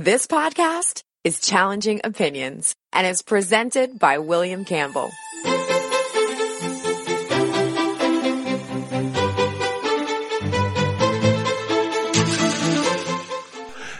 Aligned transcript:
This 0.00 0.28
podcast 0.28 1.02
is 1.24 1.40
Challenging 1.40 2.02
Opinions 2.04 2.76
and 2.92 3.04
is 3.04 3.20
presented 3.20 3.98
by 3.98 4.18
William 4.18 4.64
Campbell. 4.64 5.10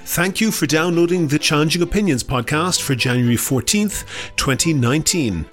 Thank 0.05 0.41
you 0.41 0.53
for 0.53 0.67
downloading 0.67 1.27
the 1.27 1.39
Challenging 1.41 1.83
Opinions 1.83 2.23
podcast 2.23 2.81
for 2.81 2.95
January 2.95 3.35
14th, 3.35 4.05
2019. 4.37 5.47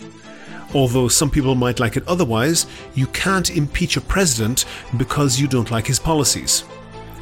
Although 0.75 1.07
some 1.07 1.31
people 1.31 1.55
might 1.55 1.79
like 1.79 1.97
it 1.97 2.07
otherwise, 2.07 2.67
you 2.93 3.07
can't 3.07 3.49
impeach 3.49 3.97
a 3.97 4.01
president 4.01 4.65
because 4.95 5.39
you 5.39 5.47
don't 5.47 5.71
like 5.71 5.87
his 5.87 5.99
policies. 5.99 6.63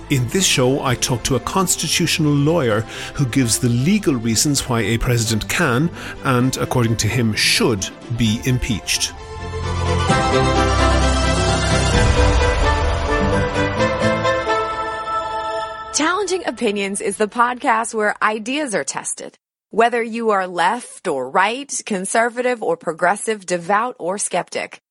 In 0.10 0.28
this 0.28 0.46
show, 0.46 0.84
I 0.84 0.96
talk 0.96 1.24
to 1.24 1.36
a 1.36 1.40
constitutional 1.40 2.34
lawyer 2.34 2.82
who 3.16 3.26
gives 3.26 3.60
the 3.60 3.70
legal 3.70 4.16
reasons 4.16 4.68
why 4.68 4.82
a 4.82 4.98
president 4.98 5.48
can, 5.50 5.90
and 6.24 6.56
according 6.58 6.98
to 6.98 7.08
him, 7.08 7.34
should 7.34 7.88
be 8.18 8.42
impeached. 8.46 9.14
Challenging 15.96 16.44
Opinions 16.46 17.00
is 17.02 17.18
the 17.18 17.28
podcast 17.28 17.94
where 17.94 18.16
ideas 18.22 18.76
are 18.76 18.84
tested. 18.84 19.38
Whether 19.70 20.04
you 20.04 20.32
are 20.32 20.48
left 20.48 21.08
or 21.08 21.30
right, 21.30 21.72
conservative 21.86 22.62
or 22.62 22.78
progressive, 22.78 23.46
devout 23.46 23.96
or 24.00 24.18
skeptic. 24.18 24.83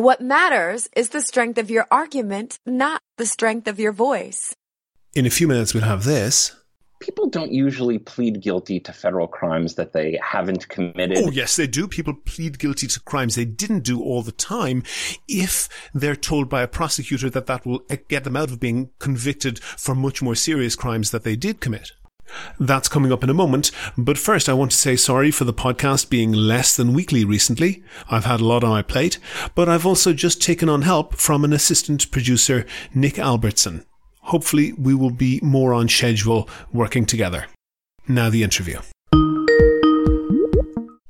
What 0.00 0.22
matters 0.22 0.88
is 0.96 1.10
the 1.10 1.20
strength 1.20 1.58
of 1.58 1.70
your 1.70 1.86
argument, 1.90 2.58
not 2.64 3.02
the 3.18 3.26
strength 3.26 3.68
of 3.68 3.78
your 3.78 3.92
voice. 3.92 4.56
In 5.14 5.26
a 5.26 5.30
few 5.30 5.46
minutes, 5.46 5.74
we'll 5.74 5.82
have 5.82 6.04
this. 6.04 6.56
People 7.00 7.28
don't 7.28 7.52
usually 7.52 7.98
plead 7.98 8.40
guilty 8.40 8.80
to 8.80 8.94
federal 8.94 9.28
crimes 9.28 9.74
that 9.74 9.92
they 9.92 10.18
haven't 10.22 10.70
committed. 10.70 11.18
Oh, 11.18 11.30
yes, 11.30 11.56
they 11.56 11.66
do. 11.66 11.86
People 11.86 12.14
plead 12.14 12.58
guilty 12.58 12.86
to 12.86 13.00
crimes 13.00 13.34
they 13.34 13.44
didn't 13.44 13.84
do 13.84 14.02
all 14.02 14.22
the 14.22 14.32
time 14.32 14.84
if 15.28 15.68
they're 15.92 16.16
told 16.16 16.48
by 16.48 16.62
a 16.62 16.68
prosecutor 16.68 17.28
that 17.28 17.44
that 17.44 17.66
will 17.66 17.82
get 18.08 18.24
them 18.24 18.36
out 18.36 18.50
of 18.50 18.58
being 18.58 18.88
convicted 19.00 19.62
for 19.62 19.94
much 19.94 20.22
more 20.22 20.34
serious 20.34 20.76
crimes 20.76 21.10
that 21.10 21.24
they 21.24 21.36
did 21.36 21.60
commit. 21.60 21.92
That's 22.58 22.88
coming 22.88 23.12
up 23.12 23.24
in 23.24 23.30
a 23.30 23.34
moment, 23.34 23.70
but 23.96 24.18
first 24.18 24.48
I 24.48 24.52
want 24.52 24.70
to 24.72 24.76
say 24.76 24.96
sorry 24.96 25.30
for 25.30 25.44
the 25.44 25.54
podcast 25.54 26.10
being 26.10 26.32
less 26.32 26.76
than 26.76 26.92
weekly 26.92 27.24
recently. 27.24 27.82
I've 28.10 28.24
had 28.24 28.40
a 28.40 28.44
lot 28.44 28.64
on 28.64 28.70
my 28.70 28.82
plate, 28.82 29.18
but 29.54 29.68
I've 29.68 29.86
also 29.86 30.12
just 30.12 30.42
taken 30.42 30.68
on 30.68 30.82
help 30.82 31.14
from 31.16 31.44
an 31.44 31.52
assistant 31.52 32.10
producer, 32.10 32.66
Nick 32.94 33.18
Albertson. 33.18 33.84
Hopefully, 34.22 34.72
we 34.74 34.94
will 34.94 35.10
be 35.10 35.40
more 35.42 35.72
on 35.72 35.88
schedule 35.88 36.48
working 36.72 37.06
together. 37.06 37.46
Now, 38.06 38.30
the 38.30 38.42
interview. 38.42 38.80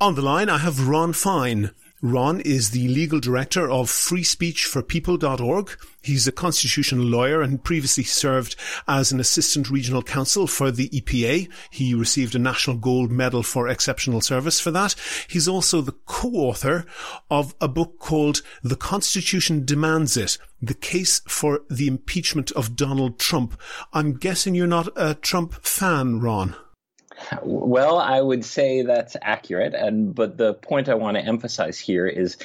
On 0.00 0.14
the 0.14 0.22
line, 0.22 0.48
I 0.48 0.58
have 0.58 0.88
Ron 0.88 1.12
Fein. 1.12 1.72
Ron 2.02 2.40
is 2.40 2.70
the 2.70 2.88
legal 2.88 3.20
director 3.20 3.70
of 3.70 3.88
freespeechforpeople.org. 3.88 5.78
He's 6.00 6.26
a 6.26 6.32
constitutional 6.32 7.04
lawyer 7.04 7.42
and 7.42 7.62
previously 7.62 8.04
served 8.04 8.56
as 8.88 9.12
an 9.12 9.20
assistant 9.20 9.68
regional 9.68 10.02
counsel 10.02 10.46
for 10.46 10.70
the 10.70 10.88
EPA. 10.88 11.50
He 11.68 11.92
received 11.92 12.34
a 12.34 12.38
national 12.38 12.78
gold 12.78 13.10
medal 13.10 13.42
for 13.42 13.68
exceptional 13.68 14.22
service 14.22 14.58
for 14.58 14.70
that. 14.70 14.94
He's 15.28 15.46
also 15.46 15.82
the 15.82 15.96
co-author 16.06 16.86
of 17.30 17.54
a 17.60 17.68
book 17.68 17.98
called 17.98 18.40
The 18.62 18.76
Constitution 18.76 19.66
Demands 19.66 20.16
It, 20.16 20.38
the 20.62 20.74
case 20.74 21.20
for 21.28 21.64
the 21.68 21.86
impeachment 21.86 22.50
of 22.52 22.76
Donald 22.76 23.18
Trump. 23.18 23.60
I'm 23.92 24.14
guessing 24.14 24.54
you're 24.54 24.66
not 24.66 24.88
a 24.96 25.14
Trump 25.14 25.52
fan, 25.62 26.20
Ron. 26.20 26.56
Well, 27.42 27.98
I 27.98 28.20
would 28.20 28.44
say 28.44 28.82
that's 28.82 29.16
accurate, 29.20 29.74
and 29.74 30.14
but 30.14 30.36
the 30.36 30.54
point 30.54 30.88
I 30.88 30.94
want 30.94 31.16
to 31.16 31.24
emphasize 31.24 31.78
here 31.78 32.06
is 32.06 32.36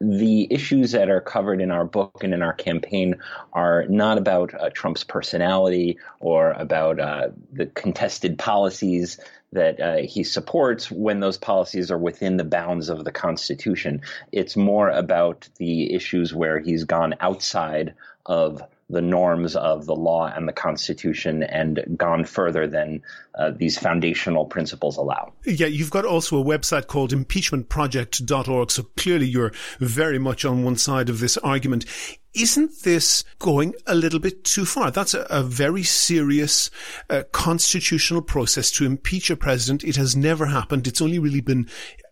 the 0.00 0.46
issues 0.50 0.92
that 0.92 1.08
are 1.08 1.20
covered 1.20 1.60
in 1.60 1.70
our 1.70 1.84
book 1.84 2.22
and 2.22 2.34
in 2.34 2.42
our 2.42 2.52
campaign 2.52 3.16
are 3.52 3.86
not 3.88 4.18
about 4.18 4.52
uh, 4.54 4.70
Trump's 4.70 5.04
personality 5.04 5.98
or 6.20 6.50
about 6.52 6.98
uh, 6.98 7.28
the 7.52 7.66
contested 7.66 8.38
policies 8.38 9.18
that 9.52 9.80
uh, 9.80 9.96
he 9.98 10.24
supports 10.24 10.90
when 10.90 11.20
those 11.20 11.38
policies 11.38 11.90
are 11.90 11.98
within 11.98 12.36
the 12.36 12.44
bounds 12.44 12.88
of 12.88 13.04
the 13.04 13.12
Constitution. 13.12 14.02
It's 14.32 14.56
more 14.56 14.90
about 14.90 15.48
the 15.58 15.94
issues 15.94 16.34
where 16.34 16.58
he's 16.58 16.84
gone 16.84 17.14
outside 17.20 17.94
of 18.26 18.62
the 18.90 19.02
norms 19.02 19.56
of 19.56 19.86
the 19.86 19.94
law 19.94 20.26
and 20.26 20.46
the 20.46 20.52
Constitution 20.52 21.42
and 21.42 21.84
gone 21.96 22.24
further 22.24 22.66
than 22.66 23.02
uh, 23.34 23.50
these 23.50 23.78
foundational 23.78 24.44
principles 24.44 24.96
allow. 24.96 25.32
Yeah, 25.44 25.66
you've 25.66 25.90
got 25.90 26.04
also 26.04 26.40
a 26.40 26.44
website 26.44 26.86
called 26.86 27.12
impeachmentproject.org, 27.12 28.70
so 28.70 28.82
clearly 28.96 29.26
you're 29.26 29.52
very 29.80 30.18
much 30.18 30.44
on 30.44 30.64
one 30.64 30.76
side 30.76 31.08
of 31.08 31.20
this 31.20 31.36
argument. 31.38 31.86
Isn't 32.34 32.82
this 32.82 33.24
going 33.38 33.74
a 33.86 33.94
little 33.94 34.18
bit 34.18 34.44
too 34.44 34.64
far? 34.64 34.90
That's 34.90 35.14
a, 35.14 35.26
a 35.30 35.42
very 35.42 35.84
serious 35.84 36.70
uh, 37.08 37.22
constitutional 37.32 38.22
process 38.22 38.70
to 38.72 38.84
impeach 38.84 39.30
a 39.30 39.36
president. 39.36 39.84
It 39.84 39.96
has 39.96 40.16
never 40.16 40.46
happened. 40.46 40.86
It's 40.86 41.02
only 41.02 41.18
really 41.18 41.40
been 41.40 41.68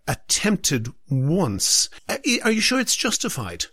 attempted 0.09 0.89
once. 1.10 1.89
Uh, 2.09 2.19
are 2.44 2.50
you 2.50 2.60
sure 2.60 2.81
it's 2.81 2.97
justified? 2.97 3.66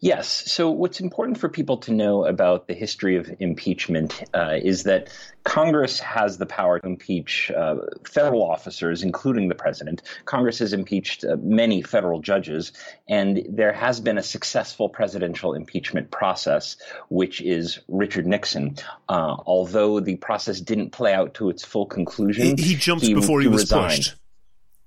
Yes. 0.00 0.28
So, 0.28 0.70
what's 0.70 1.00
important 1.00 1.38
for 1.38 1.48
people 1.48 1.78
to 1.78 1.92
know 1.92 2.26
about 2.26 2.68
the 2.68 2.74
history 2.74 3.16
of 3.16 3.30
impeachment 3.40 4.22
uh, 4.34 4.56
is 4.62 4.82
that 4.82 5.08
Congress 5.42 6.00
has 6.00 6.36
the 6.36 6.44
power 6.44 6.78
to 6.78 6.86
impeach 6.86 7.50
uh, 7.50 7.76
federal 8.06 8.42
officers, 8.42 9.02
including 9.02 9.48
the 9.48 9.54
president. 9.54 10.02
Congress 10.26 10.58
has 10.58 10.74
impeached 10.74 11.24
uh, 11.24 11.36
many 11.40 11.80
federal 11.80 12.20
judges, 12.20 12.72
and 13.08 13.46
there 13.48 13.72
has 13.72 14.00
been 14.00 14.18
a 14.18 14.22
successful 14.22 14.90
presidential 14.90 15.54
impeachment 15.54 16.10
process, 16.10 16.76
which 17.08 17.40
is 17.40 17.78
Richard 17.88 18.26
Nixon. 18.26 18.76
Uh, 19.08 19.36
although 19.46 20.00
the 20.00 20.16
process 20.16 20.60
didn't 20.60 20.90
play 20.90 21.14
out 21.14 21.34
to 21.34 21.48
its 21.48 21.64
full 21.64 21.86
conclusion, 21.86 22.58
he, 22.58 22.62
he 22.62 22.74
jumped 22.74 23.04
he, 23.04 23.14
before 23.14 23.40
he, 23.40 23.46
he 23.46 23.52
was 23.52 23.62
resigned. 23.62 23.96
pushed. 23.96 24.14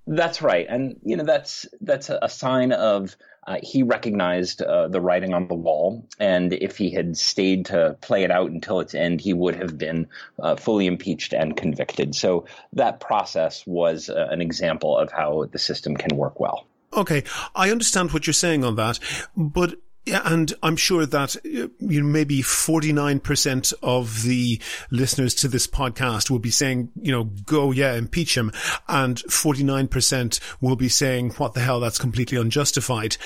That's 0.06 0.42
right, 0.42 0.66
and 0.68 1.00
you 1.04 1.18
know 1.18 1.24
that's 1.24 1.68
that's 1.82 2.10
a, 2.10 2.20
a 2.24 2.30
sign 2.30 2.72
of 2.72 3.16
uh, 3.50 3.58
he 3.64 3.82
recognized 3.82 4.62
uh, 4.62 4.88
the 4.88 5.02
writing 5.02 5.34
on 5.34 5.48
the 5.48 5.56
wall, 5.56 6.06
and 6.20 6.54
if 6.54 6.78
he 6.78 6.92
had 6.92 7.18
stayed 7.18 7.66
to 7.66 7.98
play 8.00 8.24
it 8.24 8.30
out 8.30 8.52
until 8.52 8.80
its 8.80 8.94
end, 8.94 9.20
he 9.20 9.34
would 9.34 9.56
have 9.56 9.76
been 9.76 10.08
uh, 10.38 10.56
fully 10.56 10.86
impeached 10.86 11.34
and 11.34 11.58
convicted. 11.58 12.14
So 12.14 12.46
that 12.74 13.00
process 13.00 13.66
was 13.66 14.08
uh, 14.08 14.28
an 14.30 14.40
example 14.40 14.96
of 14.96 15.12
how 15.12 15.46
the 15.52 15.58
system 15.58 15.98
can 15.98 16.16
work 16.16 16.40
well. 16.40 16.68
Okay, 16.94 17.24
I 17.56 17.72
understand 17.72 18.12
what 18.12 18.28
you're 18.28 18.34
saying 18.36 18.64
on 18.64 18.76
that, 18.76 19.00
but 19.36 19.80
yeah, 20.10 20.22
and 20.26 20.52
I'm 20.64 20.76
sure 20.76 21.06
that 21.06 21.36
uh, 21.38 21.68
you 21.80 22.02
know, 22.02 22.08
maybe 22.08 22.42
49% 22.42 23.74
of 23.84 24.24
the 24.24 24.60
listeners 24.90 25.36
to 25.36 25.48
this 25.48 25.68
podcast 25.68 26.32
will 26.32 26.40
be 26.40 26.50
saying, 26.50 26.92
you 27.00 27.12
know, 27.12 27.26
go, 27.26 27.72
yeah, 27.72 27.94
impeach 27.94 28.36
him. 28.36 28.52
And 28.88 29.18
49% 29.18 30.40
will 30.62 30.76
be 30.76 30.90
saying, 30.90 31.32
what 31.32 31.54
the 31.54 31.60
hell, 31.60 31.80
that's 31.80 32.00
completely 32.00 32.40
unjustified. 32.40 33.18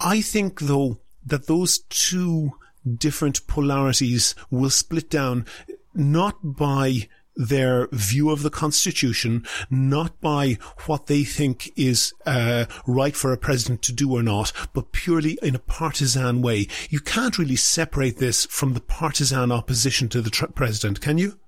I 0.00 0.22
think 0.22 0.60
though 0.60 1.00
that 1.26 1.46
those 1.46 1.80
two 1.90 2.52
different 2.96 3.46
polarities 3.46 4.34
will 4.50 4.70
split 4.70 5.10
down 5.10 5.46
not 5.94 6.38
by 6.42 7.08
their 7.36 7.88
view 7.92 8.30
of 8.30 8.42
the 8.42 8.50
Constitution, 8.50 9.44
not 9.70 10.20
by 10.20 10.58
what 10.86 11.06
they 11.06 11.24
think 11.24 11.72
is 11.76 12.12
uh, 12.26 12.66
right 12.86 13.16
for 13.16 13.32
a 13.32 13.38
president 13.38 13.82
to 13.82 13.92
do 13.92 14.12
or 14.12 14.22
not, 14.22 14.52
but 14.72 14.92
purely 14.92 15.38
in 15.42 15.54
a 15.54 15.60
partisan 15.60 16.42
way. 16.42 16.66
You 16.90 17.00
can't 17.00 17.38
really 17.38 17.56
separate 17.56 18.18
this 18.18 18.46
from 18.46 18.74
the 18.74 18.80
partisan 18.80 19.50
opposition 19.52 20.08
to 20.10 20.20
the 20.20 20.30
tr- 20.30 20.46
president, 20.46 21.00
can 21.00 21.18
you? 21.18 21.38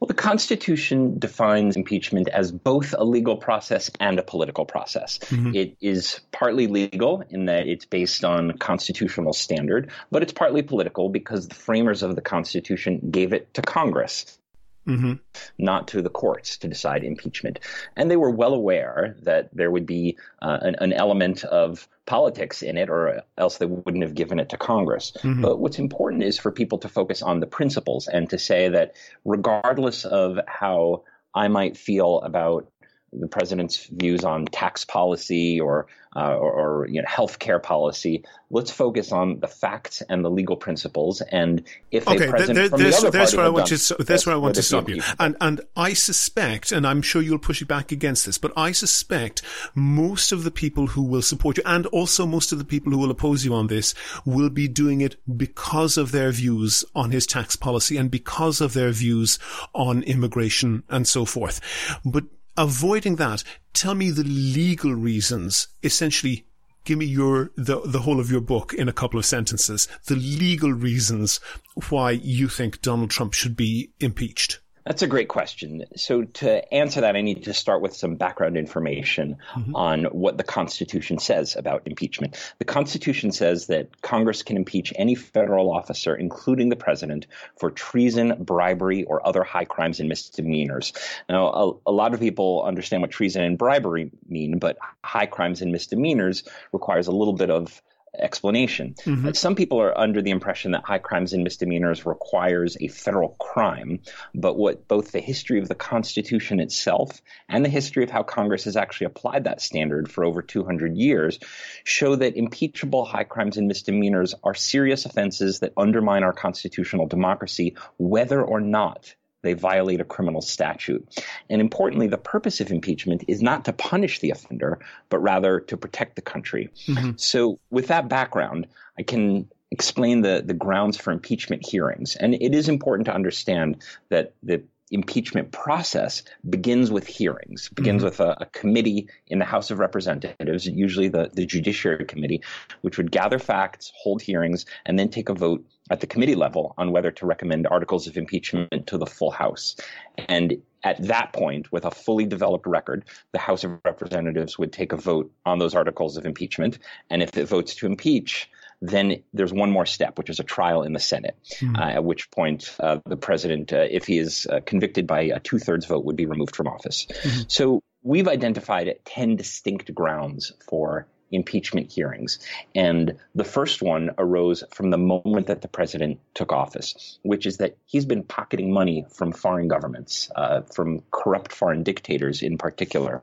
Well, 0.00 0.08
the 0.08 0.14
Constitution 0.14 1.18
defines 1.18 1.76
impeachment 1.76 2.28
as 2.28 2.52
both 2.52 2.94
a 2.98 3.04
legal 3.04 3.36
process 3.36 3.90
and 4.00 4.18
a 4.18 4.22
political 4.22 4.66
process. 4.66 5.18
Mm-hmm. 5.18 5.54
It 5.54 5.76
is 5.80 6.20
partly 6.30 6.66
legal 6.66 7.22
in 7.30 7.46
that 7.46 7.68
it's 7.68 7.86
based 7.86 8.22
on 8.22 8.58
constitutional 8.58 9.32
standard, 9.32 9.90
but 10.10 10.22
it's 10.22 10.32
partly 10.32 10.62
political 10.62 11.08
because 11.08 11.48
the 11.48 11.54
framers 11.54 12.02
of 12.02 12.16
the 12.16 12.20
Constitution 12.20 13.08
gave 13.10 13.32
it 13.32 13.54
to 13.54 13.62
Congress 13.62 14.38
Mm-hmm. 14.86 15.14
not 15.56 15.88
to 15.88 16.02
the 16.02 16.10
courts 16.10 16.58
to 16.58 16.68
decide 16.68 17.04
impeachment. 17.04 17.58
And 17.96 18.10
they 18.10 18.18
were 18.18 18.30
well 18.30 18.52
aware 18.52 19.16
that 19.22 19.48
there 19.54 19.70
would 19.70 19.86
be 19.86 20.18
uh, 20.42 20.58
an, 20.60 20.76
an, 20.78 20.92
element 20.92 21.42
of 21.44 21.88
politics 22.04 22.62
in 22.62 22.76
it, 22.76 22.90
or 22.90 23.22
else 23.38 23.56
they 23.56 23.64
wouldn't 23.64 24.04
have 24.04 24.14
given 24.14 24.38
it 24.38 24.50
to 24.50 24.58
Congress. 24.58 25.12
Mm-hmm. 25.22 25.40
But 25.40 25.58
what's 25.58 25.78
important 25.78 26.22
is 26.22 26.38
for 26.38 26.52
people 26.52 26.78
to 26.78 26.88
focus 26.88 27.22
on 27.22 27.40
the 27.40 27.46
principles 27.46 28.08
and 28.08 28.28
to 28.28 28.38
say 28.38 28.68
that 28.68 28.92
regardless 29.24 30.04
of 30.04 30.38
how 30.46 31.04
I 31.34 31.48
might 31.48 31.76
feel 31.76 32.20
about 32.20 32.68
the 33.18 33.28
president's 33.28 33.86
views 33.86 34.24
on 34.24 34.46
tax 34.46 34.84
policy 34.84 35.60
or 35.60 35.86
uh, 36.16 36.36
or, 36.36 36.52
or, 36.52 36.88
you 36.88 37.02
know 37.02 37.08
healthcare 37.08 37.60
policy. 37.60 38.22
Let's 38.50 38.70
focus 38.70 39.10
on 39.10 39.40
the 39.40 39.48
facts 39.48 40.00
and 40.08 40.24
the 40.24 40.30
legal 40.30 40.56
principles. 40.56 41.20
And 41.22 41.64
if 41.90 42.06
okay, 42.06 42.28
a 42.28 42.30
president 42.30 42.56
there, 42.56 42.92
from 42.92 43.10
the 43.10 43.18
other 43.20 43.36
where 43.36 43.46
I 43.46 43.48
want 43.48 43.68
done, 43.68 43.78
to 43.78 44.04
that's, 44.04 44.24
where 44.24 44.34
I 44.34 44.38
want 44.38 44.54
to 44.54 44.62
stop 44.62 44.88
you. 44.88 45.02
And 45.18 45.36
and 45.40 45.60
I 45.76 45.92
suspect, 45.92 46.70
and 46.70 46.86
I'm 46.86 47.02
sure 47.02 47.20
you'll 47.20 47.38
push 47.38 47.62
it 47.62 47.66
back 47.66 47.90
against 47.90 48.26
this, 48.26 48.38
but 48.38 48.52
I 48.56 48.70
suspect 48.70 49.42
most 49.74 50.30
of 50.30 50.44
the 50.44 50.52
people 50.52 50.86
who 50.86 51.02
will 51.02 51.22
support 51.22 51.56
you, 51.56 51.64
and 51.66 51.86
also 51.86 52.26
most 52.26 52.52
of 52.52 52.58
the 52.58 52.64
people 52.64 52.92
who 52.92 52.98
will 52.98 53.10
oppose 53.10 53.44
you 53.44 53.52
on 53.52 53.66
this, 53.66 53.92
will 54.24 54.50
be 54.50 54.68
doing 54.68 55.00
it 55.00 55.16
because 55.36 55.96
of 55.96 56.12
their 56.12 56.30
views 56.30 56.84
on 56.94 57.10
his 57.10 57.26
tax 57.26 57.56
policy 57.56 57.96
and 57.96 58.08
because 58.08 58.60
of 58.60 58.72
their 58.72 58.90
views 58.92 59.40
on 59.74 60.04
immigration 60.04 60.84
and 60.88 61.08
so 61.08 61.24
forth. 61.24 61.60
But 62.04 62.24
avoiding 62.56 63.16
that, 63.16 63.44
tell 63.72 63.94
me 63.94 64.10
the 64.10 64.24
legal 64.24 64.94
reasons, 64.94 65.68
essentially 65.82 66.46
give 66.84 66.98
me 66.98 67.06
your 67.06 67.50
the 67.56 67.80
the 67.80 68.00
whole 68.00 68.20
of 68.20 68.30
your 68.30 68.40
book 68.40 68.74
in 68.74 68.88
a 68.88 68.92
couple 68.92 69.18
of 69.18 69.26
sentences. 69.26 69.88
The 70.06 70.16
legal 70.16 70.72
reasons 70.72 71.40
why 71.88 72.12
you 72.12 72.48
think 72.48 72.82
Donald 72.82 73.10
Trump 73.10 73.32
should 73.32 73.56
be 73.56 73.92
impeached 74.00 74.60
That's 74.84 75.02
a 75.02 75.06
great 75.06 75.28
question. 75.28 75.84
So, 75.96 76.24
to 76.24 76.74
answer 76.74 77.00
that, 77.02 77.16
I 77.16 77.22
need 77.22 77.44
to 77.44 77.54
start 77.54 77.80
with 77.80 77.96
some 77.96 78.16
background 78.16 78.56
information 78.56 79.38
Mm-hmm. 79.54 79.74
on 79.76 80.04
what 80.06 80.36
the 80.36 80.42
Constitution 80.44 81.18
says 81.18 81.56
about 81.56 81.82
impeachment. 81.86 82.36
The 82.58 82.64
Constitution 82.64 83.30
says 83.32 83.66
that 83.68 84.02
Congress 84.02 84.42
can 84.42 84.56
impeach 84.56 84.92
any 84.96 85.14
federal 85.14 85.72
officer, 85.72 86.14
including 86.14 86.68
the 86.68 86.76
president, 86.76 87.26
for 87.56 87.70
treason, 87.70 88.34
bribery, 88.40 89.04
or 89.04 89.26
other 89.26 89.42
high 89.44 89.64
crimes 89.64 90.00
and 90.00 90.08
misdemeanors. 90.08 90.92
Now, 91.28 91.48
a, 91.48 91.90
a 91.90 91.92
lot 91.92 92.14
of 92.14 92.20
people 92.20 92.62
understand 92.64 93.02
what 93.02 93.10
treason 93.10 93.42
and 93.44 93.56
bribery 93.56 94.10
mean, 94.28 94.58
but 94.58 94.76
high 95.02 95.26
crimes 95.26 95.62
and 95.62 95.70
misdemeanors 95.72 96.44
requires 96.72 97.06
a 97.06 97.12
little 97.12 97.34
bit 97.34 97.50
of 97.50 97.80
explanation. 98.18 98.94
Uh, 99.06 99.32
Some 99.32 99.54
people 99.54 99.80
are 99.80 99.96
under 99.96 100.22
the 100.22 100.30
impression 100.30 100.72
that 100.72 100.84
high 100.84 100.98
crimes 100.98 101.32
and 101.32 101.44
misdemeanors 101.44 102.06
requires 102.06 102.76
a 102.80 102.88
federal 102.88 103.30
crime, 103.40 104.00
but 104.34 104.56
what 104.56 104.88
both 104.88 105.12
the 105.12 105.20
history 105.20 105.58
of 105.58 105.68
the 105.68 105.74
Constitution 105.74 106.60
itself 106.60 107.20
and 107.48 107.64
the 107.64 107.68
history 107.68 108.04
of 108.04 108.10
how 108.10 108.22
Congress 108.22 108.64
has 108.64 108.76
actually 108.76 109.06
applied 109.06 109.44
that 109.44 109.60
standard 109.60 110.10
for 110.10 110.24
over 110.24 110.42
200 110.42 110.96
years 110.96 111.38
show 111.84 112.16
that 112.16 112.36
impeachable 112.36 113.04
high 113.04 113.24
crimes 113.24 113.56
and 113.56 113.68
misdemeanors 113.68 114.34
are 114.42 114.54
serious 114.54 115.04
offenses 115.04 115.60
that 115.60 115.72
undermine 115.76 116.22
our 116.22 116.32
constitutional 116.32 117.06
democracy, 117.06 117.76
whether 117.96 118.42
or 118.42 118.60
not 118.60 119.14
they 119.44 119.52
violate 119.52 120.00
a 120.00 120.04
criminal 120.04 120.40
statute. 120.40 121.06
And 121.48 121.60
importantly, 121.60 122.08
the 122.08 122.18
purpose 122.18 122.60
of 122.60 122.72
impeachment 122.72 123.24
is 123.28 123.40
not 123.40 123.66
to 123.66 123.72
punish 123.72 124.18
the 124.18 124.30
offender, 124.30 124.80
but 125.08 125.18
rather 125.18 125.60
to 125.60 125.76
protect 125.76 126.16
the 126.16 126.22
country. 126.22 126.70
Mm-hmm. 126.88 127.12
So, 127.16 127.60
with 127.70 127.88
that 127.88 128.08
background, 128.08 128.66
I 128.98 129.02
can 129.02 129.48
explain 129.70 130.22
the, 130.22 130.42
the 130.44 130.54
grounds 130.54 130.96
for 130.96 131.12
impeachment 131.12 131.66
hearings. 131.66 132.16
And 132.16 132.34
it 132.34 132.54
is 132.54 132.68
important 132.68 133.06
to 133.06 133.14
understand 133.14 133.82
that 134.08 134.34
the 134.42 134.64
impeachment 134.90 135.50
process 135.50 136.22
begins 136.48 136.90
with 136.90 137.06
hearings, 137.06 137.68
begins 137.70 138.02
mm-hmm. 138.02 138.04
with 138.04 138.20
a, 138.20 138.36
a 138.42 138.46
committee 138.46 139.08
in 139.26 139.38
the 139.38 139.44
House 139.44 139.70
of 139.70 139.78
Representatives, 139.78 140.66
usually 140.66 141.08
the, 141.08 141.30
the 141.32 141.46
Judiciary 141.46 142.04
Committee, 142.04 142.42
which 142.82 142.98
would 142.98 143.10
gather 143.10 143.38
facts, 143.38 143.92
hold 143.96 144.22
hearings, 144.22 144.66
and 144.86 144.98
then 144.98 145.08
take 145.08 145.28
a 145.28 145.34
vote 145.34 145.66
at 145.90 146.00
the 146.00 146.06
committee 146.06 146.34
level 146.34 146.74
on 146.78 146.92
whether 146.92 147.10
to 147.10 147.26
recommend 147.26 147.66
articles 147.66 148.06
of 148.06 148.16
impeachment 148.16 148.86
to 148.86 148.98
the 148.98 149.06
full 149.06 149.30
House. 149.30 149.76
And 150.16 150.62
at 150.82 151.02
that 151.06 151.32
point, 151.32 151.70
with 151.72 151.84
a 151.84 151.90
fully 151.90 152.26
developed 152.26 152.66
record, 152.66 153.04
the 153.32 153.38
House 153.38 153.64
of 153.64 153.78
Representatives 153.84 154.58
would 154.58 154.72
take 154.72 154.92
a 154.92 154.96
vote 154.96 155.32
on 155.44 155.58
those 155.58 155.74
articles 155.74 156.16
of 156.16 156.26
impeachment. 156.26 156.78
And 157.10 157.22
if 157.22 157.36
it 157.36 157.48
votes 157.48 157.74
to 157.76 157.86
impeach, 157.86 158.50
then 158.80 159.22
there's 159.32 159.52
one 159.52 159.70
more 159.70 159.86
step, 159.86 160.18
which 160.18 160.30
is 160.30 160.40
a 160.40 160.44
trial 160.44 160.82
in 160.82 160.92
the 160.92 161.00
Senate, 161.00 161.36
uh, 161.76 161.82
at 161.82 162.04
which 162.04 162.30
point 162.30 162.74
uh, 162.80 162.98
the 163.06 163.16
president, 163.16 163.72
uh, 163.72 163.86
if 163.90 164.06
he 164.06 164.18
is 164.18 164.46
uh, 164.46 164.60
convicted 164.64 165.06
by 165.06 165.22
a 165.22 165.40
two 165.40 165.58
thirds 165.58 165.86
vote, 165.86 166.04
would 166.04 166.16
be 166.16 166.26
removed 166.26 166.54
from 166.54 166.66
office. 166.66 167.06
So 167.48 167.82
we've 168.02 168.28
identified 168.28 168.94
10 169.04 169.36
distinct 169.36 169.94
grounds 169.94 170.52
for 170.68 171.06
impeachment 171.30 171.90
hearings. 171.90 172.38
And 172.74 173.16
the 173.34 173.44
first 173.44 173.82
one 173.82 174.10
arose 174.18 174.62
from 174.72 174.90
the 174.90 174.98
moment 174.98 175.46
that 175.48 175.62
the 175.62 175.68
president 175.68 176.20
took 176.34 176.52
office, 176.52 177.18
which 177.22 177.46
is 177.46 177.56
that 177.58 177.76
he's 177.86 178.04
been 178.04 178.22
pocketing 178.22 178.72
money 178.72 179.04
from 179.10 179.32
foreign 179.32 179.68
governments, 179.68 180.30
uh, 180.36 180.62
from 180.62 181.02
corrupt 181.10 181.52
foreign 181.52 181.82
dictators 181.82 182.42
in 182.42 182.58
particular. 182.58 183.22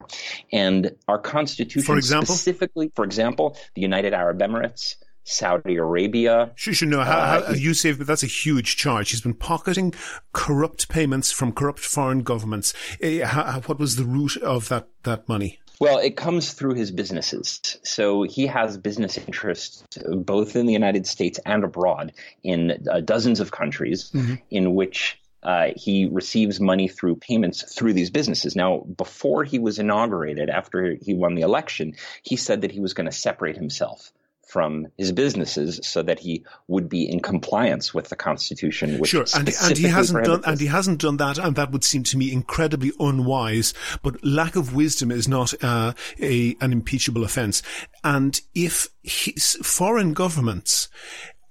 And 0.52 0.96
our 1.08 1.20
Constitution 1.20 1.84
For 1.84 1.98
example? 1.98 2.36
specifically, 2.36 2.92
for 2.96 3.06
example, 3.06 3.56
the 3.76 3.82
United 3.82 4.14
Arab 4.14 4.40
Emirates, 4.40 4.96
Saudi 5.24 5.76
Arabia, 5.78 6.52
She 6.56 6.74
should 6.74 6.88
know 6.90 7.02
how, 7.04 7.42
how 7.44 7.54
you 7.54 7.74
say, 7.76 7.92
but 7.94 8.08
that's 8.08 8.24
a 8.24 8.28
huge 8.28 8.76
charge. 8.76 9.12
He's 9.12 9.22
been 9.22 9.36
pocketing 9.36 9.94
corrupt 10.34 10.90
payments 10.90 11.32
from 11.32 11.54
corrupt 11.54 11.80
foreign 11.80 12.24
governments. 12.24 12.74
How, 13.02 13.44
how- 13.44 13.62
what 13.62 13.80
was 13.80 13.96
the 13.98 14.04
root 14.04 14.36
of 14.38 14.68
that, 14.70 14.88
that 15.04 15.30
money? 15.30 15.60
Well, 15.82 15.98
it 15.98 16.16
comes 16.16 16.54
through 16.54 16.76
his 16.76 16.92
businesses. 16.92 17.80
So 17.82 18.22
he 18.22 18.46
has 18.46 18.78
business 18.78 19.18
interests 19.18 19.84
both 20.06 20.56
in 20.56 20.68
the 20.68 20.74
United 20.74 21.08
States 21.08 21.40
and 21.44 21.64
abroad 21.64 22.14
in 22.44 22.88
uh, 22.88 23.00
dozens 23.00 23.40
of 23.40 23.50
countries 23.50 24.12
in 24.52 24.76
which 24.76 25.20
uh, 25.42 25.70
he 25.76 26.06
receives 26.06 26.60
money 26.60 26.88
through 26.88 27.16
payments 27.16 27.74
through 27.74 27.94
these 27.94 28.12
businesses. 28.12 28.56
Now, 28.56 28.86
before 28.96 29.44
he 29.44 29.58
was 29.58 29.80
inaugurated, 29.80 30.52
after 30.52 30.98
he 31.02 31.16
won 31.16 31.34
the 31.34 31.42
election, 31.42 31.96
he 32.22 32.36
said 32.36 32.62
that 32.62 32.72
he 32.72 32.80
was 32.80 32.94
going 32.94 33.10
to 33.10 33.12
separate 33.12 33.58
himself 33.58 34.12
from 34.52 34.86
his 34.98 35.14
businesses 35.14 35.80
so 35.82 36.04
that 36.04 36.20
he 36.20 36.44
would 36.68 36.90
be 36.90 37.10
in 37.10 37.22
compliance 37.22 37.94
with 37.94 38.10
the 38.10 38.18
Constitution. 38.18 39.00
Which 39.00 39.12
Sure, 39.12 39.26
and, 39.34 39.50
and 39.62 39.78
he 39.78 39.86
hasn't 39.86 40.26
done, 40.26 40.42
and 40.46 40.60
he 40.60 40.68
hasn't 40.68 41.00
done 41.00 41.16
that, 41.18 41.38
and 41.38 41.56
that 41.56 41.72
would 41.72 41.86
seem 41.86 42.04
to 42.04 42.18
me 42.18 42.34
incredibly 42.34 42.92
unwise. 43.00 43.74
But 44.04 44.24
lack 44.26 44.58
of 44.58 44.76
wisdom 44.76 45.10
is 45.10 45.26
not 45.26 45.54
uh, 45.64 45.94
a 46.20 46.58
an 46.60 46.74
impeachable 46.74 47.24
offence. 47.24 47.64
And 48.04 48.42
if 48.54 48.90
his 49.04 49.58
foreign 49.64 50.12
governments 50.12 50.90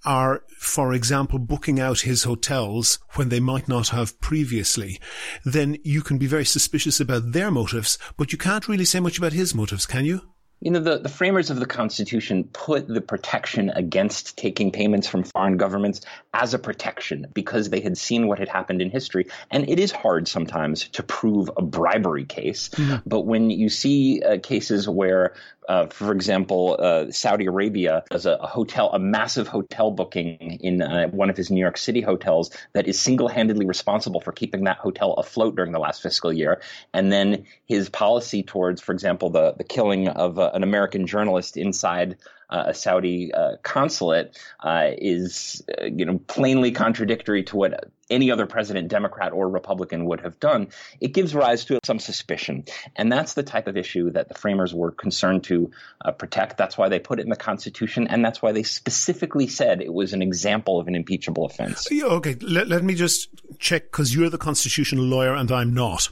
are, 0.05 0.43
for 0.59 0.93
example, 0.93 1.39
booking 1.39 1.81
out 1.81 2.01
his 2.01 2.25
hotels 2.25 2.99
when 3.15 3.31
they 3.31 3.41
might 3.41 3.67
not 3.67 3.89
have 3.89 4.21
previously, 4.21 5.01
then 5.45 5.79
you 5.85 6.03
can 6.03 6.19
be 6.19 6.27
very 6.27 6.45
suspicious 6.45 7.01
about 7.01 7.33
their 7.33 7.51
motives, 7.51 7.99
but 8.19 8.31
you 8.31 8.39
can't 8.39 8.69
really 8.69 8.85
say 8.85 9.01
much 9.01 9.17
about 9.17 9.33
his 9.33 9.55
motives, 9.55 9.87
can 9.87 10.05
you? 10.05 10.21
You 10.61 10.71
know, 10.73 10.81
the, 10.81 10.99
the 10.99 11.09
framers 11.09 11.51
of 11.51 11.59
the 11.59 11.67
Constitution 11.67 12.45
put 12.45 12.87
the 12.87 13.01
protection 13.01 13.71
against 13.71 14.37
taking 14.37 14.73
payments 14.73 15.09
from 15.09 15.25
foreign 15.25 15.57
governments 15.57 16.03
as 16.35 16.53
a 16.53 16.59
protection 16.59 17.27
because 17.33 17.71
they 17.71 17.81
had 17.81 17.97
seen 17.97 18.27
what 18.27 18.39
had 18.39 18.49
happened 18.49 18.83
in 18.83 18.91
history. 18.91 19.27
And 19.51 19.69
it 19.71 19.81
is 19.81 19.91
hard 19.91 20.29
sometimes 20.29 20.89
to 20.91 21.03
prove 21.03 21.51
a 21.57 21.63
bribery 21.63 22.27
case. 22.27 22.71
But 23.07 23.21
when 23.21 23.49
you 23.51 23.71
see 23.71 24.23
uh, 24.23 24.39
cases 24.43 24.87
where, 24.87 25.35
uh, 25.71 25.87
for 25.87 26.11
example, 26.11 26.77
uh, 26.81 27.13
Saudi 27.13 27.47
Arabia 27.47 28.03
does 28.11 28.27
a, 28.27 28.33
a 28.33 28.47
hotel, 28.49 28.91
a 28.93 28.99
massive 28.99 29.47
hotel 29.47 29.93
booking 29.93 30.59
in 30.61 30.83
uh, 30.83 31.07
one 31.11 31.31
of 31.31 31.37
his 31.37 31.49
New 31.49 31.61
York 31.61 31.79
City 31.79 32.01
hotels 32.01 32.51
that 32.73 32.89
is 32.89 32.99
single 32.99 33.29
handedly 33.29 33.65
responsible 33.65 34.21
for 34.21 34.33
keeping 34.33 34.65
that 34.65 34.79
hotel 34.79 35.13
afloat 35.13 35.55
during 35.55 35.71
the 35.71 35.79
last 35.79 36.03
fiscal 36.03 36.33
year. 36.33 36.61
And 36.93 37.13
then 37.13 37.45
his 37.67 37.89
policy 37.89 38.43
towards, 38.43 38.81
for 38.81 38.91
example, 38.91 39.31
the, 39.31 39.53
the 39.53 39.63
killing 39.63 40.09
of 40.09 40.41
uh, 40.41 40.51
an 40.55 40.65
American 40.65 41.07
journalist 41.07 41.57
inside 41.57 42.17
a 42.51 42.75
Saudi 42.75 43.33
uh, 43.33 43.57
consulate 43.63 44.39
uh, 44.61 44.91
is, 44.99 45.63
uh, 45.81 45.85
you 45.85 46.05
know, 46.05 46.19
plainly 46.19 46.73
contradictory 46.73 47.45
to 47.45 47.57
what 47.57 47.91
any 48.11 48.31
other 48.33 48.47
president, 48.47 48.89
Democrat 48.89 49.33
or 49.33 49.49
Republican, 49.49 50.05
would 50.07 50.21
have 50.21 50.41
done. 50.41 50.69
It 51.01 51.15
gives 51.15 51.35
rise 51.35 51.65
to 51.67 51.79
some 51.85 52.01
suspicion, 52.01 52.65
and 52.97 53.11
that's 53.11 53.35
the 53.35 53.45
type 53.45 53.69
of 53.69 53.77
issue 53.77 54.11
that 54.11 54.29
the 54.29 54.35
framers 54.35 54.75
were 54.75 54.91
concerned 54.91 55.45
to 55.45 55.71
uh, 56.05 56.11
protect. 56.11 56.57
That's 56.57 56.77
why 56.77 56.89
they 56.89 56.99
put 56.99 57.21
it 57.21 57.23
in 57.23 57.29
the 57.29 57.37
Constitution, 57.37 58.09
and 58.09 58.25
that's 58.25 58.43
why 58.43 58.53
they 58.53 58.65
specifically 58.65 59.47
said 59.47 59.81
it 59.81 59.93
was 59.93 60.13
an 60.13 60.23
example 60.23 60.81
of 60.81 60.89
an 60.89 60.97
impeachable 60.97 61.45
offense. 61.45 61.87
Okay, 61.93 62.35
let, 62.41 62.69
let 62.69 62.83
me 62.83 62.95
just 62.95 63.29
check 63.59 63.85
because 63.85 64.15
you're 64.15 64.31
the 64.31 64.39
constitutional 64.39 65.05
lawyer 65.05 65.35
and 65.35 65.51
I'm 65.53 65.73
not. 65.73 66.09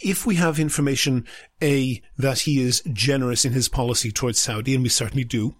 If 0.00 0.26
we 0.26 0.36
have 0.36 0.58
information, 0.58 1.26
A, 1.62 2.02
that 2.18 2.40
he 2.40 2.60
is 2.60 2.82
generous 2.92 3.44
in 3.44 3.52
his 3.52 3.68
policy 3.68 4.10
towards 4.10 4.38
Saudi, 4.38 4.74
and 4.74 4.82
we 4.82 4.88
certainly 4.88 5.24
do, 5.24 5.56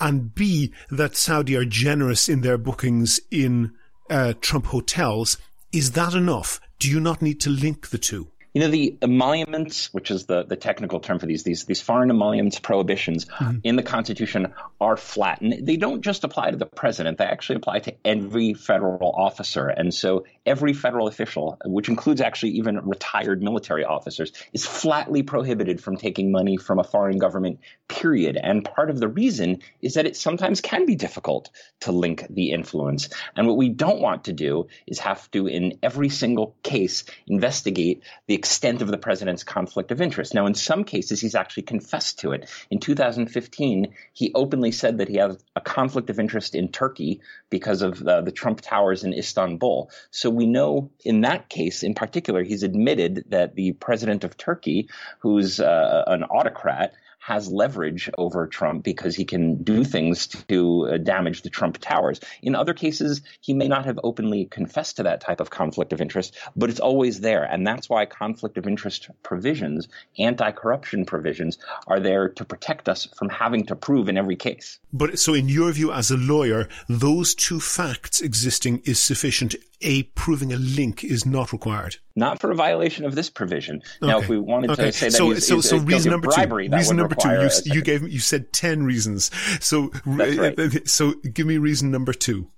and 0.00 0.34
B, 0.34 0.72
that 0.90 1.16
Saudi 1.16 1.56
are 1.56 1.64
generous 1.64 2.28
in 2.28 2.42
their 2.42 2.58
bookings 2.58 3.20
in 3.30 3.72
uh, 4.10 4.34
Trump 4.40 4.66
hotels, 4.66 5.38
is 5.72 5.92
that 5.92 6.14
enough? 6.14 6.60
Do 6.78 6.90
you 6.90 7.00
not 7.00 7.22
need 7.22 7.40
to 7.40 7.50
link 7.50 7.90
the 7.90 7.98
two? 7.98 8.28
You 8.54 8.62
know, 8.62 8.70
the 8.70 8.96
emoluments, 9.02 9.92
which 9.92 10.10
is 10.10 10.24
the, 10.24 10.42
the 10.42 10.56
technical 10.56 11.00
term 11.00 11.18
for 11.18 11.26
these, 11.26 11.42
these, 11.42 11.66
these 11.66 11.82
foreign 11.82 12.10
emoluments 12.10 12.58
prohibitions 12.58 13.26
in 13.62 13.76
the 13.76 13.82
Constitution 13.82 14.52
are 14.80 14.96
flat. 14.96 15.42
And 15.42 15.66
they 15.66 15.76
don't 15.76 16.00
just 16.00 16.24
apply 16.24 16.50
to 16.50 16.56
the 16.56 16.66
president, 16.66 17.18
they 17.18 17.26
actually 17.26 17.56
apply 17.56 17.80
to 17.80 17.94
every 18.04 18.54
federal 18.54 19.12
officer. 19.12 19.68
And 19.68 19.92
so 19.92 20.24
every 20.48 20.72
federal 20.72 21.06
official, 21.06 21.58
which 21.66 21.88
includes 21.88 22.20
actually 22.20 22.52
even 22.52 22.80
retired 22.88 23.42
military 23.42 23.84
officers, 23.84 24.32
is 24.52 24.66
flatly 24.66 25.22
prohibited 25.22 25.80
from 25.80 25.96
taking 25.96 26.32
money 26.32 26.56
from 26.56 26.78
a 26.78 26.84
foreign 26.84 27.18
government, 27.18 27.60
period. 27.86 28.38
And 28.42 28.64
part 28.64 28.88
of 28.88 28.98
the 28.98 29.08
reason 29.08 29.60
is 29.82 29.94
that 29.94 30.06
it 30.06 30.16
sometimes 30.16 30.62
can 30.62 30.86
be 30.86 30.96
difficult 30.96 31.50
to 31.80 31.92
link 31.92 32.24
the 32.30 32.50
influence. 32.50 33.10
And 33.36 33.46
what 33.46 33.58
we 33.58 33.68
don't 33.68 34.00
want 34.00 34.24
to 34.24 34.32
do 34.32 34.68
is 34.86 34.98
have 35.00 35.30
to, 35.32 35.46
in 35.46 35.78
every 35.82 36.08
single 36.08 36.56
case, 36.62 37.04
investigate 37.26 38.02
the 38.26 38.34
extent 38.34 38.80
of 38.80 38.88
the 38.88 38.98
president's 38.98 39.44
conflict 39.44 39.92
of 39.92 40.00
interest. 40.00 40.34
Now, 40.34 40.46
in 40.46 40.54
some 40.54 40.84
cases, 40.84 41.20
he's 41.20 41.34
actually 41.34 41.64
confessed 41.64 42.20
to 42.20 42.32
it. 42.32 42.48
In 42.70 42.80
2015, 42.80 43.94
he 44.14 44.32
openly 44.34 44.72
said 44.72 44.98
that 44.98 45.08
he 45.08 45.16
has 45.16 45.36
a 45.54 45.60
conflict 45.60 46.08
of 46.08 46.18
interest 46.18 46.54
in 46.54 46.68
Turkey 46.68 47.20
because 47.50 47.82
of 47.82 47.98
the, 47.98 48.22
the 48.22 48.32
Trump 48.32 48.62
Towers 48.62 49.04
in 49.04 49.12
Istanbul. 49.12 49.90
So 50.10 50.30
we 50.38 50.46
know 50.46 50.90
in 51.04 51.20
that 51.22 51.50
case 51.50 51.82
in 51.82 51.94
particular, 51.94 52.42
he's 52.42 52.62
admitted 52.62 53.24
that 53.28 53.56
the 53.56 53.72
president 53.72 54.24
of 54.24 54.36
Turkey, 54.36 54.88
who's 55.18 55.60
uh, 55.60 56.04
an 56.06 56.22
autocrat, 56.24 56.94
has 57.18 57.50
leverage 57.50 58.08
over 58.16 58.46
Trump 58.46 58.84
because 58.84 59.14
he 59.14 59.24
can 59.24 59.62
do 59.62 59.84
things 59.84 60.28
to 60.48 60.88
uh, 60.88 60.96
damage 60.98 61.42
the 61.42 61.50
Trump 61.50 61.78
towers. 61.78 62.20
In 62.42 62.54
other 62.54 62.74
cases, 62.74 63.20
he 63.40 63.52
may 63.52 63.68
not 63.68 63.84
have 63.84 63.98
openly 64.02 64.46
confessed 64.46 64.96
to 64.96 65.02
that 65.02 65.20
type 65.20 65.40
of 65.40 65.50
conflict 65.50 65.92
of 65.92 66.00
interest, 66.00 66.38
but 66.56 66.70
it's 66.70 66.80
always 66.80 67.20
there. 67.20 67.44
And 67.44 67.66
that's 67.66 67.88
why 67.88 68.06
conflict 68.06 68.56
of 68.56 68.66
interest 68.66 69.10
provisions, 69.22 69.88
anti 70.18 70.50
corruption 70.52 71.04
provisions, 71.04 71.58
are 71.86 72.00
there 72.00 72.28
to 72.30 72.44
protect 72.44 72.88
us 72.88 73.06
from 73.16 73.28
having 73.28 73.66
to 73.66 73.76
prove 73.76 74.08
in 74.08 74.16
every 74.16 74.36
case. 74.36 74.78
But 74.92 75.18
so, 75.18 75.34
in 75.34 75.48
your 75.48 75.72
view, 75.72 75.92
as 75.92 76.10
a 76.10 76.16
lawyer, 76.16 76.68
those 76.88 77.34
two 77.34 77.60
facts 77.60 78.20
existing 78.20 78.82
is 78.84 78.98
sufficient 78.98 79.54
a 79.80 80.02
proving 80.02 80.52
a 80.52 80.56
link 80.56 81.04
is 81.04 81.24
not 81.24 81.52
required. 81.52 81.96
Not 82.18 82.40
for 82.40 82.50
a 82.50 82.54
violation 82.54 83.04
of 83.04 83.14
this 83.14 83.30
provision. 83.30 83.76
Okay. 84.02 84.10
Now, 84.10 84.18
if 84.18 84.28
we 84.28 84.38
wanted 84.38 84.70
okay. 84.72 84.86
to 84.86 84.92
say 84.92 85.06
that 85.06 85.12
so, 85.12 85.30
he's, 85.30 85.46
so, 85.46 85.56
he's 85.56 85.68
so 85.68 85.78
reason 85.78 86.10
number 86.10 86.28
bribery, 86.28 86.68
two. 86.68 86.76
Reason 86.76 86.96
number 86.96 87.14
two. 87.14 87.28
You, 87.30 87.74
you 87.74 87.82
gave 87.82 88.08
you 88.08 88.18
said 88.18 88.52
ten 88.52 88.84
reasons. 88.84 89.30
So 89.60 89.92
right. 90.04 90.88
so 90.88 91.12
give 91.12 91.46
me 91.46 91.58
reason 91.58 91.90
number 91.90 92.12
two. 92.12 92.50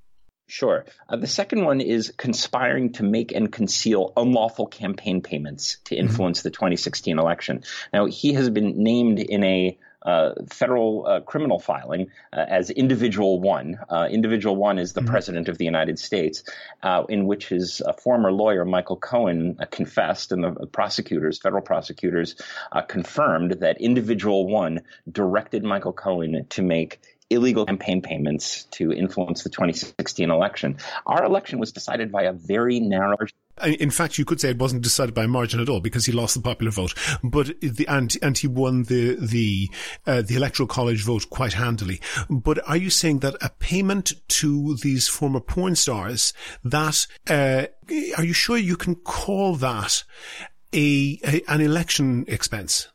Sure. 0.47 0.85
Uh, 1.09 1.17
the 1.17 1.29
second 1.29 1.64
one 1.64 1.81
is 1.81 2.12
conspiring 2.17 2.93
to 2.95 3.05
make 3.05 3.33
and 3.33 3.52
conceal 3.52 4.12
unlawful 4.17 4.67
campaign 4.67 5.23
payments 5.23 5.79
to 5.85 5.95
mm-hmm. 5.95 6.09
influence 6.09 6.40
mm-hmm. 6.40 6.49
the 6.49 6.50
2016 6.50 7.19
election. 7.19 7.62
Now, 7.93 8.07
he 8.07 8.33
has 8.33 8.50
been 8.50 8.83
named 8.83 9.21
in 9.21 9.45
a 9.45 9.79
uh, 10.02 10.33
federal 10.49 11.07
uh, 11.07 11.21
criminal 11.21 11.59
filing 11.59 12.11
uh, 12.33 12.45
as 12.49 12.71
individual 12.71 13.40
one. 13.40 13.78
Uh, 13.88 14.09
individual 14.11 14.57
one 14.57 14.78
is 14.78 14.92
the 14.92 15.00
mm-hmm. 15.00 15.11
president 15.11 15.49
of 15.49 15.59
the 15.59 15.64
United 15.64 15.99
States, 15.99 16.42
uh, 16.83 17.04
in 17.09 17.26
which 17.26 17.49
his 17.49 17.83
former 18.02 18.33
lawyer 18.33 18.64
Michael 18.64 18.97
Cohen 18.97 19.57
confessed, 19.71 20.33
and 20.33 20.45
the 20.45 20.66
prosecutors, 20.66 21.38
federal 21.38 21.62
prosecutors, 21.62 22.35
confirmed 22.88 23.52
that 23.61 23.80
individual 23.80 24.47
one 24.47 24.80
directed 25.11 25.64
Michael 25.64 25.92
Cohen 25.92 26.47
to 26.49 26.62
make 26.62 27.00
illegal 27.30 27.64
campaign 27.64 28.02
payments 28.02 28.64
to 28.72 28.92
influence 28.92 29.44
the 29.44 29.50
2016 29.50 30.30
election. 30.30 30.76
Our 31.06 31.25
election 31.25 31.58
was 31.58 31.72
decided 31.72 32.10
by 32.10 32.25
a 32.25 32.32
very 32.32 32.80
narrow 32.80 33.16
in 33.62 33.90
fact, 33.90 34.18
you 34.18 34.25
could 34.25 34.40
say 34.40 34.50
it 34.50 34.58
wasn't 34.58 34.82
decided 34.82 35.14
by 35.14 35.26
margin 35.26 35.60
at 35.60 35.68
all 35.68 35.80
because 35.80 36.06
he 36.06 36.12
lost 36.12 36.34
the 36.34 36.40
popular 36.40 36.70
vote, 36.70 36.94
but 37.22 37.60
the 37.60 37.87
and 37.88 38.16
and 38.22 38.38
he 38.38 38.46
won 38.46 38.84
the 38.84 39.16
the 39.16 39.68
uh, 40.06 40.22
the 40.22 40.37
electoral 40.37 40.66
college 40.66 41.04
vote 41.04 41.28
quite 41.30 41.54
handily. 41.54 42.00
But 42.28 42.66
are 42.68 42.76
you 42.76 42.90
saying 42.90 43.18
that 43.18 43.37
a 43.42 43.50
payment 43.50 44.12
to 44.28 44.76
these 44.76 45.08
former 45.08 45.40
porn 45.40 45.76
stars 45.76 46.32
that 46.64 47.06
uh, 47.28 47.66
are 48.16 48.25
you 48.25 48.32
sure 48.32 48.56
you 48.56 48.76
can 48.76 48.94
call 48.94 49.56
that 49.56 50.04
a, 50.72 51.18
a 51.25 51.42
an 51.49 51.60
election 51.60 52.25
expense? 52.28 52.88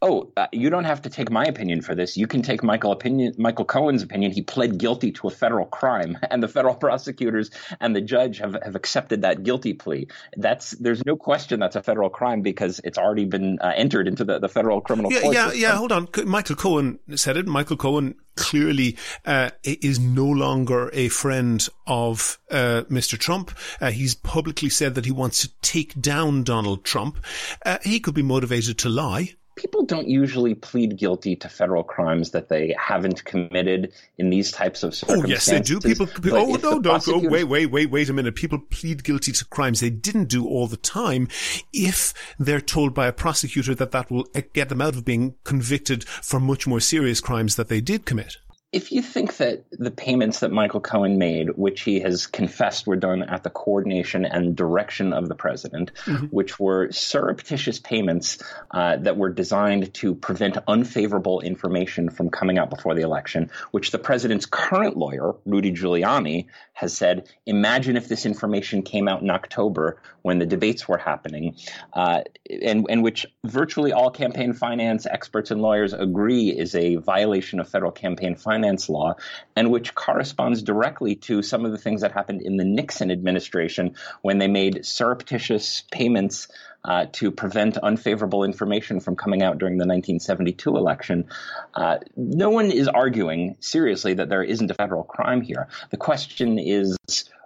Oh, 0.00 0.30
uh, 0.36 0.46
you 0.52 0.70
don't 0.70 0.84
have 0.84 1.02
to 1.02 1.10
take 1.10 1.30
my 1.30 1.44
opinion 1.44 1.82
for 1.82 1.94
this. 1.94 2.16
You 2.16 2.26
can 2.26 2.42
take 2.42 2.62
Michael 2.62 2.92
opinion, 2.92 3.34
Michael 3.38 3.64
Cohen's 3.64 4.02
opinion. 4.02 4.32
He 4.32 4.42
pled 4.42 4.78
guilty 4.78 5.12
to 5.12 5.28
a 5.28 5.30
federal 5.30 5.66
crime, 5.66 6.18
and 6.30 6.42
the 6.42 6.48
federal 6.48 6.74
prosecutors 6.74 7.50
and 7.80 7.94
the 7.94 8.00
judge 8.00 8.38
have, 8.38 8.56
have 8.62 8.74
accepted 8.74 9.22
that 9.22 9.42
guilty 9.42 9.74
plea. 9.74 10.08
That's 10.36 10.72
there's 10.72 11.04
no 11.04 11.16
question 11.16 11.60
that's 11.60 11.76
a 11.76 11.82
federal 11.82 12.10
crime 12.10 12.42
because 12.42 12.80
it's 12.84 12.98
already 12.98 13.24
been 13.24 13.58
uh, 13.60 13.72
entered 13.74 14.08
into 14.08 14.24
the, 14.24 14.38
the 14.38 14.48
federal 14.48 14.80
criminal 14.80 15.12
yeah, 15.12 15.20
court. 15.20 15.34
Yeah, 15.34 15.52
yeah. 15.52 15.76
Hold 15.76 15.92
on, 15.92 16.08
Michael 16.24 16.56
Cohen 16.56 16.98
said 17.14 17.36
it. 17.36 17.46
Michael 17.46 17.76
Cohen 17.76 18.14
clearly 18.36 18.96
uh, 19.24 19.50
is 19.64 19.98
no 19.98 20.26
longer 20.26 20.90
a 20.92 21.08
friend 21.08 21.68
of 21.86 22.38
uh, 22.50 22.82
Mr. 22.88 23.18
Trump. 23.18 23.50
Uh, 23.80 23.90
he's 23.90 24.14
publicly 24.14 24.68
said 24.68 24.94
that 24.94 25.04
he 25.04 25.10
wants 25.10 25.40
to 25.42 25.50
take 25.60 26.00
down 26.00 26.44
Donald 26.44 26.84
Trump. 26.84 27.18
Uh, 27.66 27.78
he 27.82 27.98
could 27.98 28.14
be 28.14 28.22
motivated 28.22 28.78
to 28.78 28.88
lie 28.88 29.34
people 29.58 29.84
don't 29.84 30.08
usually 30.08 30.54
plead 30.54 30.96
guilty 30.96 31.34
to 31.36 31.48
federal 31.48 31.82
crimes 31.82 32.30
that 32.30 32.48
they 32.48 32.74
haven't 32.78 33.24
committed 33.24 33.92
in 34.16 34.30
these 34.30 34.52
types 34.52 34.82
of 34.82 34.94
circumstances. 34.94 35.26
Oh, 35.26 35.28
yes, 35.28 35.46
they 35.46 35.60
do. 35.60 35.80
People, 35.80 36.06
people 36.06 36.38
oh, 36.38 36.54
no, 36.54 36.78
no, 36.78 36.80
prosecutors... 36.80 37.26
oh, 37.26 37.30
wait, 37.30 37.44
wait, 37.44 37.66
wait, 37.66 37.90
wait 37.90 38.08
a 38.08 38.12
minute. 38.12 38.36
People 38.36 38.60
plead 38.70 39.02
guilty 39.02 39.32
to 39.32 39.44
crimes 39.46 39.80
they 39.80 39.90
didn't 39.90 40.28
do 40.28 40.46
all 40.46 40.68
the 40.68 40.76
time 40.76 41.28
if 41.72 42.14
they're 42.38 42.60
told 42.60 42.94
by 42.94 43.08
a 43.08 43.12
prosecutor 43.12 43.74
that 43.74 43.90
that 43.90 44.10
will 44.10 44.26
get 44.52 44.68
them 44.68 44.80
out 44.80 44.94
of 44.94 45.04
being 45.04 45.34
convicted 45.42 46.04
for 46.04 46.38
much 46.38 46.66
more 46.66 46.80
serious 46.80 47.20
crimes 47.20 47.56
that 47.56 47.68
they 47.68 47.80
did 47.80 48.06
commit 48.06 48.36
if 48.70 48.92
you 48.92 49.00
think 49.00 49.38
that 49.38 49.64
the 49.70 49.90
payments 49.90 50.40
that 50.40 50.52
Michael 50.52 50.80
Cohen 50.80 51.16
made, 51.16 51.48
which 51.56 51.80
he 51.80 52.00
has 52.00 52.26
confessed 52.26 52.86
were 52.86 52.96
done 52.96 53.22
at 53.22 53.42
the 53.42 53.48
coordination 53.48 54.26
and 54.26 54.54
direction 54.54 55.14
of 55.14 55.26
the 55.26 55.34
president, 55.34 55.92
mm-hmm. 56.04 56.26
which 56.26 56.60
were 56.60 56.92
surreptitious 56.92 57.78
payments 57.80 58.42
uh, 58.70 58.96
that 58.96 59.16
were 59.16 59.30
designed 59.30 59.94
to 59.94 60.14
prevent 60.14 60.58
unfavorable 60.68 61.40
information 61.40 62.10
from 62.10 62.28
coming 62.28 62.58
out 62.58 62.68
before 62.68 62.94
the 62.94 63.00
election, 63.00 63.50
which 63.70 63.90
the 63.90 63.98
president's 63.98 64.44
current 64.44 64.98
lawyer, 64.98 65.34
Rudy 65.46 65.72
Giuliani, 65.72 66.46
has 66.74 66.94
said, 66.94 67.26
imagine 67.46 67.96
if 67.96 68.06
this 68.06 68.26
information 68.26 68.82
came 68.82 69.08
out 69.08 69.22
in 69.22 69.30
October 69.30 70.02
when 70.22 70.38
the 70.38 70.46
debates 70.46 70.88
were 70.88 70.98
happening, 70.98 71.56
uh, 71.92 72.22
and, 72.50 72.86
and 72.88 73.02
which 73.02 73.26
virtually 73.44 73.92
all 73.92 74.10
campaign 74.10 74.52
finance 74.52 75.06
experts 75.06 75.50
and 75.50 75.60
lawyers 75.60 75.92
agree 75.92 76.50
is 76.50 76.74
a 76.74 76.96
violation 76.96 77.60
of 77.60 77.68
federal 77.68 77.92
campaign 77.92 78.36
finance 78.36 78.88
law, 78.88 79.14
and 79.56 79.70
which 79.70 79.94
corresponds 79.94 80.62
directly 80.62 81.14
to 81.14 81.42
some 81.42 81.64
of 81.64 81.72
the 81.72 81.78
things 81.78 82.00
that 82.00 82.12
happened 82.12 82.42
in 82.42 82.56
the 82.56 82.64
Nixon 82.64 83.10
administration 83.10 83.94
when 84.22 84.38
they 84.38 84.48
made 84.48 84.84
surreptitious 84.84 85.84
payments 85.90 86.48
uh, 86.84 87.06
to 87.12 87.30
prevent 87.30 87.76
unfavorable 87.76 88.44
information 88.44 89.00
from 89.00 89.16
coming 89.16 89.42
out 89.42 89.58
during 89.58 89.74
the 89.74 89.86
1972 89.86 90.76
election. 90.76 91.26
Uh, 91.74 91.98
no 92.16 92.50
one 92.50 92.70
is 92.70 92.88
arguing 92.88 93.56
seriously 93.60 94.14
that 94.14 94.28
there 94.28 94.42
isn't 94.42 94.70
a 94.70 94.74
federal 94.74 95.02
crime 95.04 95.40
here. 95.40 95.68
The 95.90 95.96
question 95.96 96.58
is. 96.58 96.96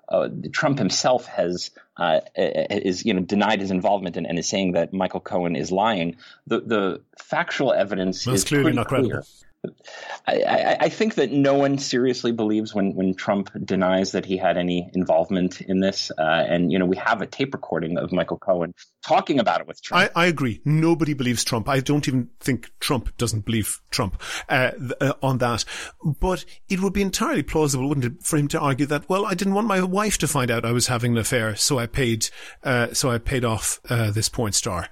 Uh, 0.09 0.29
Trump 0.53 0.79
himself 0.79 1.27
has 1.27 1.71
uh, 1.97 2.21
is 2.37 3.05
you 3.05 3.15
know 3.15 3.21
denied 3.21 3.61
his 3.61 3.71
involvement 3.71 4.17
and, 4.17 4.27
and, 4.27 4.39
is 4.39 4.49
saying 4.49 4.73
that 4.73 4.93
Michael 4.93 5.21
Cohen 5.21 5.57
is 5.57 5.71
lying. 5.71 6.17
The 6.47 6.61
the 6.61 7.01
factual 7.19 7.73
evidence 7.73 8.27
well, 8.27 8.35
is 8.35 8.45
clearly 8.45 8.73
not 8.73 8.89
clear. 8.89 9.25
I, 10.27 10.77
I, 10.81 10.89
think 10.89 11.15
that 11.17 11.31
no 11.31 11.55
one 11.55 11.79
seriously 11.79 12.33
believes 12.33 12.75
when, 12.75 12.95
when 12.95 13.15
Trump 13.15 13.51
denies 13.65 14.13
that 14.13 14.25
he 14.25 14.37
had 14.37 14.57
any 14.57 14.91
involvement 14.93 15.61
in 15.61 15.79
this. 15.79 16.11
Uh, 16.17 16.23
and, 16.23 16.73
you 16.73 16.79
know, 16.79 16.87
we 16.87 16.97
have 16.97 17.23
a 17.23 17.27
tape 17.27 17.55
recording 17.55 17.97
of 17.97 18.13
Michael 18.13 18.39
Cohen 18.39 18.75
talking 19.07 19.39
about 19.39 19.61
it 19.61 19.69
with 19.69 19.81
Trump. 19.81 20.11
I, 20.17 20.25
I 20.25 20.27
agree. 20.27 20.61
Nobody 20.65 21.15
believes 21.15 21.45
Trump. 21.45 21.69
I 21.69 21.81
don't 21.81 22.07
even 22.09 22.29
think 22.41 22.71
Trump 22.81 23.17
doesn't 23.19 23.45
believe 23.45 23.81
Trump 23.91 24.21
uh, 24.49 24.73
uh, 25.01 25.13
on 25.23 25.39
that. 25.39 25.65
But 26.05 26.45
it 26.69 26.81
would 26.81 26.93
be 26.93 27.03
entirely 27.03 27.45
plausible, 27.45 27.89
wouldn't 27.89 28.07
it, 28.07 28.23
for 28.25 28.39
him 28.39 28.49
to 28.49 28.61
argue 28.61 28.87
that, 28.87 29.09
well, 29.09 29.27
I 29.27 29.35
didn't 29.35 29.55
want 29.55 29.69
my 29.69 29.83
wife 29.83 30.19
to 30.19 30.29
find 30.29 30.51
out 30.51 30.65
I 30.65 30.73
was 30.73 30.89
having 30.89 31.13
an 31.13 31.19
affair, 31.19 31.55
so 31.55 31.79
I 31.79 31.87
paid, 31.87 32.29
uh, 32.65 32.95
so 32.95 33.11
I 33.11 33.19
paid 33.19 33.45
off 33.45 33.81
uh, 33.89 34.11
this 34.11 34.29
porn 34.29 34.53
star. 34.53 34.89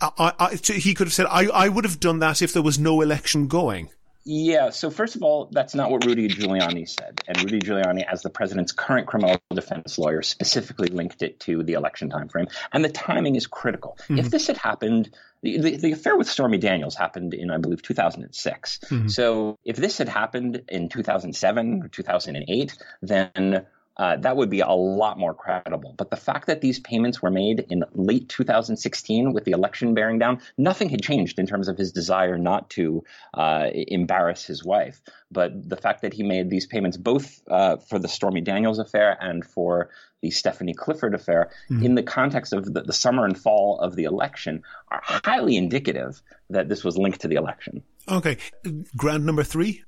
I, 0.00 0.32
I, 0.38 0.54
he 0.54 0.94
could 0.94 1.06
have 1.06 1.14
said, 1.14 1.26
I, 1.26 1.46
I 1.46 1.68
would 1.68 1.84
have 1.84 2.00
done 2.00 2.18
that 2.20 2.42
if 2.42 2.52
there 2.52 2.62
was 2.62 2.78
no 2.78 3.00
election 3.00 3.46
going. 3.48 3.90
Yeah. 4.26 4.70
So 4.70 4.90
first 4.90 5.14
of 5.14 5.22
all, 5.22 5.48
that's 5.52 5.74
not 5.74 5.88
what 5.88 6.04
Rudy 6.04 6.28
Giuliani 6.28 6.88
said, 6.88 7.20
and 7.28 7.40
Rudy 7.44 7.60
Giuliani, 7.60 8.04
as 8.04 8.22
the 8.22 8.28
president's 8.28 8.72
current 8.72 9.06
criminal 9.06 9.38
defense 9.54 9.98
lawyer, 9.98 10.20
specifically 10.22 10.88
linked 10.88 11.22
it 11.22 11.38
to 11.40 11.62
the 11.62 11.74
election 11.74 12.10
timeframe, 12.10 12.50
and 12.72 12.84
the 12.84 12.88
timing 12.88 13.36
is 13.36 13.46
critical. 13.46 13.96
Mm-hmm. 14.02 14.18
If 14.18 14.30
this 14.30 14.48
had 14.48 14.56
happened, 14.56 15.10
the, 15.42 15.76
the, 15.76 15.92
affair 15.92 16.16
with 16.16 16.28
Stormy 16.28 16.58
Daniels 16.58 16.96
happened 16.96 17.34
in, 17.34 17.52
I 17.52 17.58
believe, 17.58 17.82
2006. 17.82 18.78
Mm-hmm. 18.78 19.08
So 19.08 19.58
if 19.64 19.76
this 19.76 19.96
had 19.98 20.08
happened 20.08 20.62
in 20.68 20.88
2007 20.88 21.82
or 21.84 21.88
2008, 21.88 22.78
then 23.02 23.64
uh, 23.96 24.16
that 24.16 24.36
would 24.36 24.50
be 24.50 24.60
a 24.60 24.70
lot 24.70 25.18
more 25.18 25.34
credible. 25.34 25.94
But 25.96 26.10
the 26.10 26.16
fact 26.16 26.46
that 26.46 26.60
these 26.60 26.78
payments 26.78 27.22
were 27.22 27.30
made 27.30 27.66
in 27.70 27.84
late 27.94 28.28
2016 28.28 29.32
with 29.32 29.44
the 29.44 29.52
election 29.52 29.94
bearing 29.94 30.18
down, 30.18 30.40
nothing 30.58 30.90
had 30.90 31.02
changed 31.02 31.38
in 31.38 31.46
terms 31.46 31.68
of 31.68 31.78
his 31.78 31.92
desire 31.92 32.36
not 32.36 32.70
to 32.70 33.04
uh, 33.34 33.68
embarrass 33.72 34.44
his 34.44 34.64
wife. 34.64 35.00
But 35.30 35.68
the 35.68 35.76
fact 35.76 36.02
that 36.02 36.12
he 36.12 36.22
made 36.22 36.50
these 36.50 36.66
payments 36.66 36.96
both 36.96 37.40
uh, 37.48 37.78
for 37.78 37.98
the 37.98 38.08
Stormy 38.08 38.42
Daniels 38.42 38.78
affair 38.78 39.16
and 39.20 39.44
for 39.44 39.90
the 40.22 40.30
Stephanie 40.30 40.74
Clifford 40.74 41.14
affair 41.14 41.50
mm-hmm. 41.70 41.84
in 41.84 41.94
the 41.94 42.02
context 42.02 42.52
of 42.52 42.72
the, 42.72 42.82
the 42.82 42.92
summer 42.92 43.24
and 43.24 43.38
fall 43.38 43.78
of 43.80 43.96
the 43.96 44.04
election 44.04 44.62
are 44.90 45.00
highly 45.02 45.56
indicative 45.56 46.22
that 46.50 46.68
this 46.68 46.84
was 46.84 46.96
linked 46.96 47.22
to 47.22 47.28
the 47.28 47.36
election. 47.36 47.82
Okay. 48.08 48.38
Ground 48.96 49.26
number 49.26 49.42
three? 49.42 49.82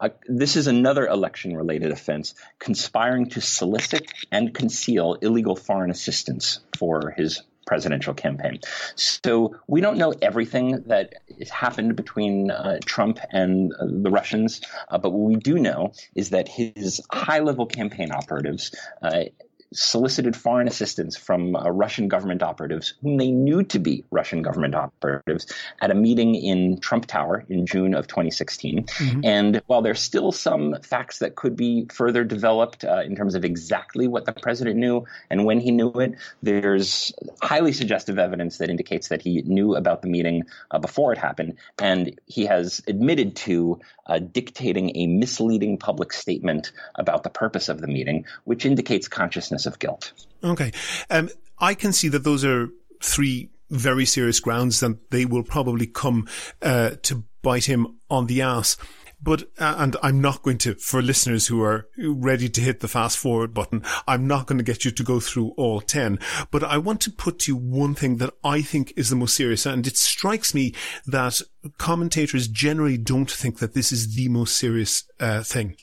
Uh, 0.00 0.10
this 0.26 0.56
is 0.56 0.66
another 0.66 1.06
election 1.06 1.56
related 1.56 1.90
offense 1.90 2.34
conspiring 2.58 3.28
to 3.30 3.40
solicit 3.40 4.10
and 4.30 4.54
conceal 4.54 5.14
illegal 5.14 5.56
foreign 5.56 5.90
assistance 5.90 6.60
for 6.76 7.14
his 7.16 7.42
presidential 7.66 8.14
campaign. 8.14 8.58
So 8.96 9.56
we 9.68 9.80
don't 9.80 9.96
know 9.96 10.12
everything 10.20 10.84
that 10.86 11.14
has 11.38 11.50
happened 11.50 11.94
between 11.94 12.50
uh, 12.50 12.80
Trump 12.84 13.20
and 13.30 13.72
uh, 13.72 13.86
the 13.86 14.10
Russians, 14.10 14.60
uh, 14.88 14.98
but 14.98 15.10
what 15.10 15.28
we 15.28 15.36
do 15.36 15.56
know 15.58 15.92
is 16.16 16.30
that 16.30 16.48
his 16.48 17.00
high 17.12 17.38
level 17.40 17.66
campaign 17.66 18.10
operatives 18.10 18.74
uh, 19.02 19.24
solicited 19.72 20.36
foreign 20.36 20.66
assistance 20.66 21.16
from 21.16 21.54
uh, 21.54 21.68
Russian 21.70 22.08
government 22.08 22.42
operatives, 22.42 22.94
whom 23.02 23.16
they 23.16 23.30
knew 23.30 23.62
to 23.64 23.78
be 23.78 24.04
Russian 24.10 24.42
government 24.42 24.74
operatives, 24.74 25.46
at 25.80 25.90
a 25.90 25.94
meeting 25.94 26.34
in 26.34 26.80
Trump 26.80 27.06
Tower 27.06 27.44
in 27.48 27.66
June 27.66 27.94
of 27.94 28.08
2016. 28.08 28.84
Mm-hmm. 28.84 29.20
And 29.24 29.62
while 29.66 29.82
there's 29.82 30.00
still 30.00 30.32
some 30.32 30.76
facts 30.82 31.18
that 31.18 31.36
could 31.36 31.56
be 31.56 31.86
further 31.92 32.24
developed 32.24 32.84
uh, 32.84 33.02
in 33.04 33.14
terms 33.14 33.34
of 33.34 33.44
exactly 33.44 34.08
what 34.08 34.24
the 34.24 34.32
president 34.32 34.76
knew 34.76 35.04
and 35.30 35.44
when 35.44 35.60
he 35.60 35.70
knew 35.70 35.92
it, 35.92 36.14
there's 36.42 37.12
highly 37.40 37.72
suggestive 37.72 38.18
evidence 38.18 38.58
that 38.58 38.70
indicates 38.70 39.08
that 39.08 39.22
he 39.22 39.42
knew 39.42 39.76
about 39.76 40.02
the 40.02 40.08
meeting 40.08 40.44
uh, 40.70 40.78
before 40.78 41.12
it 41.12 41.18
happened. 41.18 41.56
And 41.78 42.18
he 42.26 42.46
has 42.46 42.82
admitted 42.88 43.36
to 43.36 43.80
uh, 44.06 44.18
dictating 44.18 44.96
a 44.96 45.06
misleading 45.06 45.78
public 45.78 46.12
statement 46.12 46.72
about 46.96 47.22
the 47.22 47.30
purpose 47.30 47.68
of 47.68 47.80
the 47.80 47.86
meeting, 47.86 48.24
which 48.44 48.66
indicates 48.66 49.06
consciousness 49.06 49.59
of 49.66 49.78
guilt. 49.78 50.12
Okay. 50.42 50.72
Um, 51.10 51.30
I 51.58 51.74
can 51.74 51.92
see 51.92 52.08
that 52.08 52.24
those 52.24 52.44
are 52.44 52.68
three 53.02 53.50
very 53.70 54.04
serious 54.04 54.40
grounds 54.40 54.80
that 54.80 55.10
they 55.10 55.24
will 55.24 55.44
probably 55.44 55.86
come 55.86 56.28
uh, 56.62 56.90
to 57.02 57.24
bite 57.42 57.66
him 57.66 57.98
on 58.10 58.26
the 58.26 58.42
ass. 58.42 58.76
But, 59.22 59.42
uh, 59.58 59.74
and 59.76 59.96
I'm 60.02 60.20
not 60.22 60.42
going 60.42 60.56
to, 60.58 60.74
for 60.76 61.02
listeners 61.02 61.46
who 61.46 61.62
are 61.62 61.86
ready 61.98 62.48
to 62.48 62.60
hit 62.60 62.80
the 62.80 62.88
fast 62.88 63.18
forward 63.18 63.52
button, 63.52 63.82
I'm 64.08 64.26
not 64.26 64.46
going 64.46 64.56
to 64.56 64.64
get 64.64 64.84
you 64.84 64.90
to 64.90 65.02
go 65.02 65.20
through 65.20 65.50
all 65.58 65.82
10. 65.82 66.18
But 66.50 66.64
I 66.64 66.78
want 66.78 67.02
to 67.02 67.10
put 67.10 67.40
to 67.40 67.52
you 67.52 67.56
one 67.56 67.94
thing 67.94 68.16
that 68.16 68.32
I 68.42 68.62
think 68.62 68.94
is 68.96 69.10
the 69.10 69.16
most 69.16 69.36
serious. 69.36 69.66
And 69.66 69.86
it 69.86 69.98
strikes 69.98 70.54
me 70.54 70.74
that 71.06 71.42
commentators 71.76 72.48
generally 72.48 72.96
don't 72.96 73.30
think 73.30 73.58
that 73.58 73.74
this 73.74 73.92
is 73.92 74.14
the 74.14 74.28
most 74.28 74.56
serious 74.56 75.04
uh, 75.20 75.42
thing. 75.42 75.76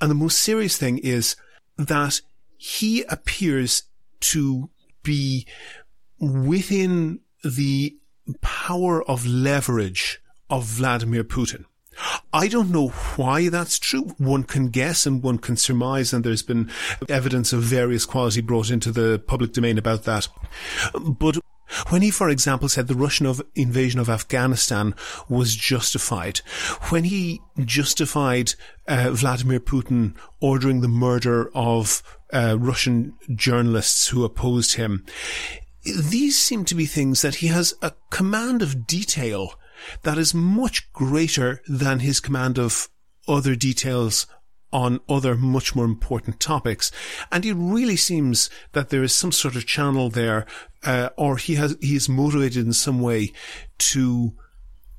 And 0.00 0.10
the 0.10 0.14
most 0.14 0.38
serious 0.38 0.78
thing 0.78 0.96
is 0.96 1.36
that 1.76 2.22
he 2.62 3.02
appears 3.08 3.82
to 4.20 4.70
be 5.02 5.44
within 6.20 7.18
the 7.42 7.96
power 8.40 9.02
of 9.02 9.26
leverage 9.26 10.22
of 10.48 10.64
Vladimir 10.64 11.24
Putin. 11.24 11.64
I 12.32 12.46
don't 12.46 12.70
know 12.70 12.88
why 13.16 13.48
that's 13.48 13.80
true. 13.80 14.14
One 14.16 14.44
can 14.44 14.68
guess 14.68 15.06
and 15.06 15.24
one 15.24 15.38
can 15.38 15.56
surmise, 15.56 16.12
and 16.12 16.22
there's 16.22 16.44
been 16.44 16.70
evidence 17.08 17.52
of 17.52 17.62
various 17.62 18.06
quality 18.06 18.40
brought 18.40 18.70
into 18.70 18.92
the 18.92 19.20
public 19.26 19.52
domain 19.52 19.76
about 19.76 20.04
that. 20.04 20.28
But 20.94 21.38
when 21.88 22.02
he, 22.02 22.10
for 22.10 22.28
example, 22.28 22.68
said 22.68 22.88
the 22.88 22.94
Russian 22.94 23.26
of 23.26 23.42
invasion 23.54 24.00
of 24.00 24.08
Afghanistan 24.08 24.94
was 25.28 25.54
justified, 25.54 26.38
when 26.90 27.04
he 27.04 27.40
justified 27.64 28.54
uh, 28.88 29.10
Vladimir 29.12 29.60
Putin 29.60 30.14
ordering 30.40 30.80
the 30.80 30.88
murder 30.88 31.50
of 31.54 32.02
uh, 32.32 32.56
Russian 32.58 33.14
journalists 33.34 34.08
who 34.08 34.24
opposed 34.24 34.74
him, 34.74 35.04
these 35.84 36.38
seem 36.38 36.64
to 36.66 36.74
be 36.74 36.86
things 36.86 37.22
that 37.22 37.36
he 37.36 37.48
has 37.48 37.74
a 37.82 37.92
command 38.10 38.62
of 38.62 38.86
detail 38.86 39.54
that 40.02 40.18
is 40.18 40.32
much 40.32 40.92
greater 40.92 41.60
than 41.66 42.00
his 42.00 42.20
command 42.20 42.58
of 42.58 42.88
other 43.26 43.54
details 43.54 44.26
on 44.72 45.00
other 45.08 45.34
much 45.36 45.74
more 45.76 45.84
important 45.84 46.40
topics. 46.40 46.90
And 47.30 47.44
it 47.44 47.54
really 47.54 47.96
seems 47.96 48.50
that 48.72 48.88
there 48.90 49.02
is 49.02 49.14
some 49.14 49.32
sort 49.32 49.56
of 49.56 49.66
channel 49.66 50.10
there, 50.10 50.46
uh, 50.84 51.10
or 51.16 51.36
he 51.36 51.56
has, 51.56 51.76
he 51.80 51.96
is 51.96 52.08
motivated 52.08 52.64
in 52.64 52.72
some 52.72 53.00
way 53.00 53.32
to 53.78 54.32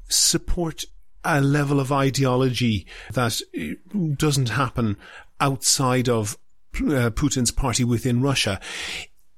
support 0.09 0.85
a 1.23 1.41
level 1.41 1.79
of 1.79 1.91
ideology 1.91 2.85
that 3.13 3.41
doesn't 4.17 4.49
happen 4.49 4.97
outside 5.39 6.09
of 6.09 6.37
uh, 6.75 7.09
Putin's 7.11 7.51
party 7.51 7.83
within 7.83 8.21
Russia. 8.21 8.59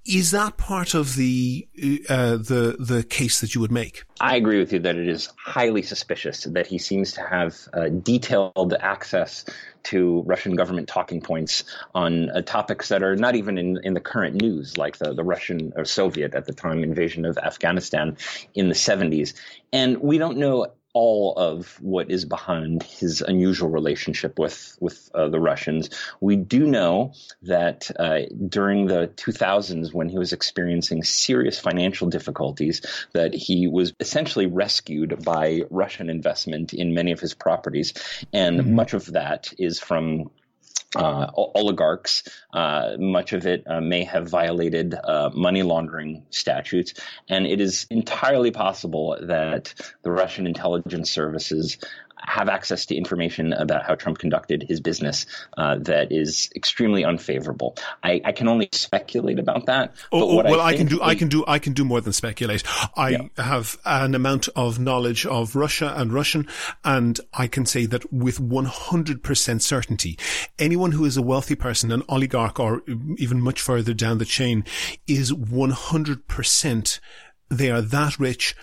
Is 0.05 0.31
that 0.31 0.57
part 0.57 0.93
of 0.93 1.15
the 1.15 1.67
uh, 2.07 2.37
the 2.37 2.75
the 2.79 3.03
case 3.03 3.41
that 3.41 3.55
you 3.55 3.61
would 3.61 3.71
make? 3.71 4.03
I 4.19 4.35
agree 4.35 4.59
with 4.59 4.71
you 4.71 4.79
that 4.79 4.95
it 4.95 5.07
is 5.07 5.29
highly 5.37 5.81
suspicious 5.81 6.43
that 6.43 6.67
he 6.67 6.77
seems 6.77 7.13
to 7.13 7.21
have 7.21 7.57
uh, 7.73 7.89
detailed 7.89 8.75
access 8.79 9.45
to 9.85 10.21
Russian 10.25 10.55
government 10.55 10.87
talking 10.87 11.21
points 11.21 11.63
on 11.93 12.29
uh, 12.29 12.41
topics 12.41 12.89
that 12.89 13.01
are 13.01 13.15
not 13.15 13.35
even 13.35 13.57
in, 13.57 13.79
in 13.83 13.93
the 13.93 13.99
current 13.99 14.39
news, 14.41 14.77
like 14.77 14.97
the, 14.97 15.13
the 15.13 15.23
Russian 15.23 15.73
or 15.75 15.85
Soviet 15.85 16.35
at 16.35 16.45
the 16.45 16.53
time 16.53 16.83
invasion 16.83 17.25
of 17.25 17.37
Afghanistan 17.37 18.17
in 18.53 18.67
the 18.67 18.75
70s. 18.75 19.33
And 19.73 20.01
we 20.01 20.17
don't 20.17 20.37
know 20.37 20.67
all 20.95 21.33
of 21.35 21.77
what 21.81 22.09
is 22.09 22.23
behind 22.23 22.81
his 22.81 23.21
unusual 23.21 23.69
relationship 23.69 24.39
with 24.39 24.77
with 24.79 25.11
uh, 25.13 25.27
the 25.27 25.41
Russians. 25.41 25.89
We 26.21 26.37
do 26.37 26.65
know 26.65 27.11
that 27.43 27.91
uh, 27.99 28.21
during 28.47 28.87
the 28.87 29.11
2000s, 29.17 29.93
when 29.93 30.07
he 30.07 30.17
was 30.17 30.31
experiencing 30.31 31.03
serious 31.03 31.59
financial 31.59 32.09
difficulties, 32.09 32.81
that 33.11 33.33
he 33.33 33.67
was 33.67 33.93
essentially 33.99 34.45
rescued 34.47 35.23
by 35.23 35.63
Russian 35.69 36.09
investment 36.09 36.73
in 36.73 36.93
many 36.93 37.11
of 37.11 37.19
his 37.19 37.33
properties, 37.33 37.93
and 38.31 38.61
mm-hmm. 38.61 38.75
much 38.75 38.93
of 38.93 39.05
that 39.11 39.53
is 39.59 39.79
from 39.79 40.31
uh, 40.95 41.31
oligarchs. 41.35 42.23
Uh, 42.53 42.95
much 42.97 43.33
of 43.33 43.45
it 43.45 43.63
uh, 43.67 43.81
may 43.81 44.03
have 44.03 44.29
violated 44.29 44.95
uh, 44.95 45.29
money 45.33 45.63
laundering 45.63 46.23
statutes, 46.29 46.93
and 47.29 47.45
it 47.45 47.61
is 47.61 47.87
entirely 47.89 48.51
possible 48.51 49.17
that 49.21 49.73
the 50.03 50.11
Russian 50.11 50.47
intelligence 50.47 51.11
services 51.11 51.77
have 52.27 52.49
access 52.49 52.85
to 52.87 52.95
information 52.95 53.53
about 53.53 53.85
how 53.85 53.95
Trump 53.95 54.17
conducted 54.17 54.63
his 54.67 54.79
business 54.79 55.25
uh, 55.57 55.77
that 55.79 56.11
is 56.11 56.49
extremely 56.55 57.03
unfavorable. 57.03 57.75
I, 58.03 58.21
I, 58.23 58.31
can 58.31 58.47
only 58.47 58.69
speculate 58.71 59.39
about 59.39 59.65
that. 59.67 59.95
Oh, 60.11 60.39
oh 60.39 60.43
well, 60.43 60.61
I, 60.61 60.69
I, 60.69 60.75
can 60.75 60.87
do, 60.87 61.01
I 61.01 61.15
can 61.15 61.29
do, 61.29 61.43
I 61.47 61.59
can 61.59 61.73
do 61.73 61.85
more 61.85 62.01
than 62.01 62.13
speculate. 62.13 62.63
I 62.95 63.09
yeah. 63.09 63.21
have 63.37 63.77
an 63.85 64.15
amount 64.15 64.49
of 64.55 64.79
knowledge 64.79 65.25
of 65.25 65.55
Russia 65.55 65.93
and 65.95 66.11
Russian, 66.11 66.47
and 66.83 67.19
I 67.33 67.47
can 67.47 67.65
say 67.65 67.85
that 67.87 68.11
with 68.11 68.39
100% 68.39 69.61
certainty, 69.61 70.17
anyone 70.59 70.91
who 70.91 71.05
is 71.05 71.17
a 71.17 71.21
wealthy 71.21 71.55
person, 71.55 71.91
an 71.91 72.03
oligarch, 72.09 72.59
or 72.59 72.81
even 73.17 73.41
much 73.41 73.61
further 73.61 73.93
down 73.93 74.17
the 74.17 74.25
chain, 74.25 74.63
is 75.07 75.31
100% 75.31 76.99
they 77.49 77.69
are 77.69 77.81
that 77.81 78.19
rich 78.19 78.55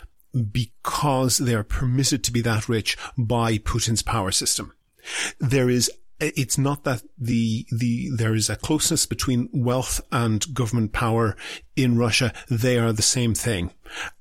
because 0.51 1.38
they 1.38 1.55
are 1.55 1.64
permitted 1.64 2.25
to 2.25 2.33
be 2.33 2.40
that 2.42 2.68
rich 2.68 2.97
by 3.16 3.59
Putin's 3.59 4.03
power 4.03 4.31
system. 4.31 4.73
There 5.38 5.68
is 5.68 5.90
it's 6.23 6.57
not 6.57 6.85
that 6.85 7.03
the 7.18 7.66
the 7.73 8.11
there 8.11 8.35
is 8.35 8.49
a 8.49 8.57
closeness 8.57 9.07
between 9.07 9.49
wealth 9.53 10.01
and 10.12 10.55
government 10.55 10.92
power 10.92 11.37
in 11.75 11.99
Russia. 11.99 12.33
They 12.49 12.79
are 12.79 12.92
the 12.92 13.03
same 13.03 13.35
thing, 13.35 13.73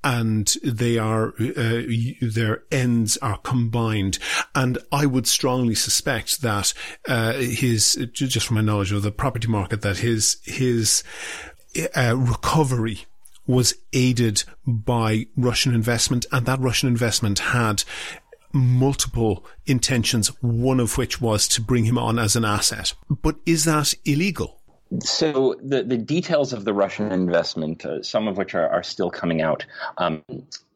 and 0.02 0.52
they 0.64 0.98
are 0.98 1.28
uh, 1.38 1.82
their 2.20 2.64
ends 2.72 3.16
are 3.18 3.38
combined. 3.38 4.18
And 4.54 4.78
I 4.90 5.06
would 5.06 5.26
strongly 5.26 5.74
suspect 5.74 6.42
that 6.42 6.74
uh, 7.08 7.34
his 7.34 7.94
just 8.12 8.46
from 8.46 8.56
my 8.56 8.62
knowledge 8.62 8.92
of 8.92 9.02
the 9.02 9.12
property 9.12 9.48
market 9.48 9.82
that 9.82 9.98
his 9.98 10.38
his 10.44 11.04
uh, 11.96 12.16
recovery 12.16 13.06
was 13.46 13.74
aided 13.92 14.44
by 14.66 15.26
Russian 15.36 15.74
investment 15.74 16.26
and 16.32 16.46
that 16.46 16.60
Russian 16.60 16.88
investment 16.88 17.38
had 17.38 17.84
multiple 18.52 19.44
intentions, 19.66 20.28
one 20.42 20.80
of 20.80 20.98
which 20.98 21.20
was 21.20 21.48
to 21.48 21.60
bring 21.60 21.84
him 21.84 21.98
on 21.98 22.18
as 22.18 22.36
an 22.36 22.44
asset. 22.44 22.94
But 23.08 23.36
is 23.46 23.64
that 23.64 23.94
illegal? 24.04 24.60
So 25.00 25.56
the, 25.62 25.82
the 25.82 25.96
details 25.96 26.52
of 26.52 26.64
the 26.66 26.74
Russian 26.74 27.10
investment, 27.12 27.86
uh, 27.86 28.02
some 28.02 28.28
of 28.28 28.36
which 28.36 28.54
are, 28.54 28.68
are 28.68 28.82
still 28.82 29.10
coming 29.10 29.40
out, 29.40 29.64
um, 29.96 30.22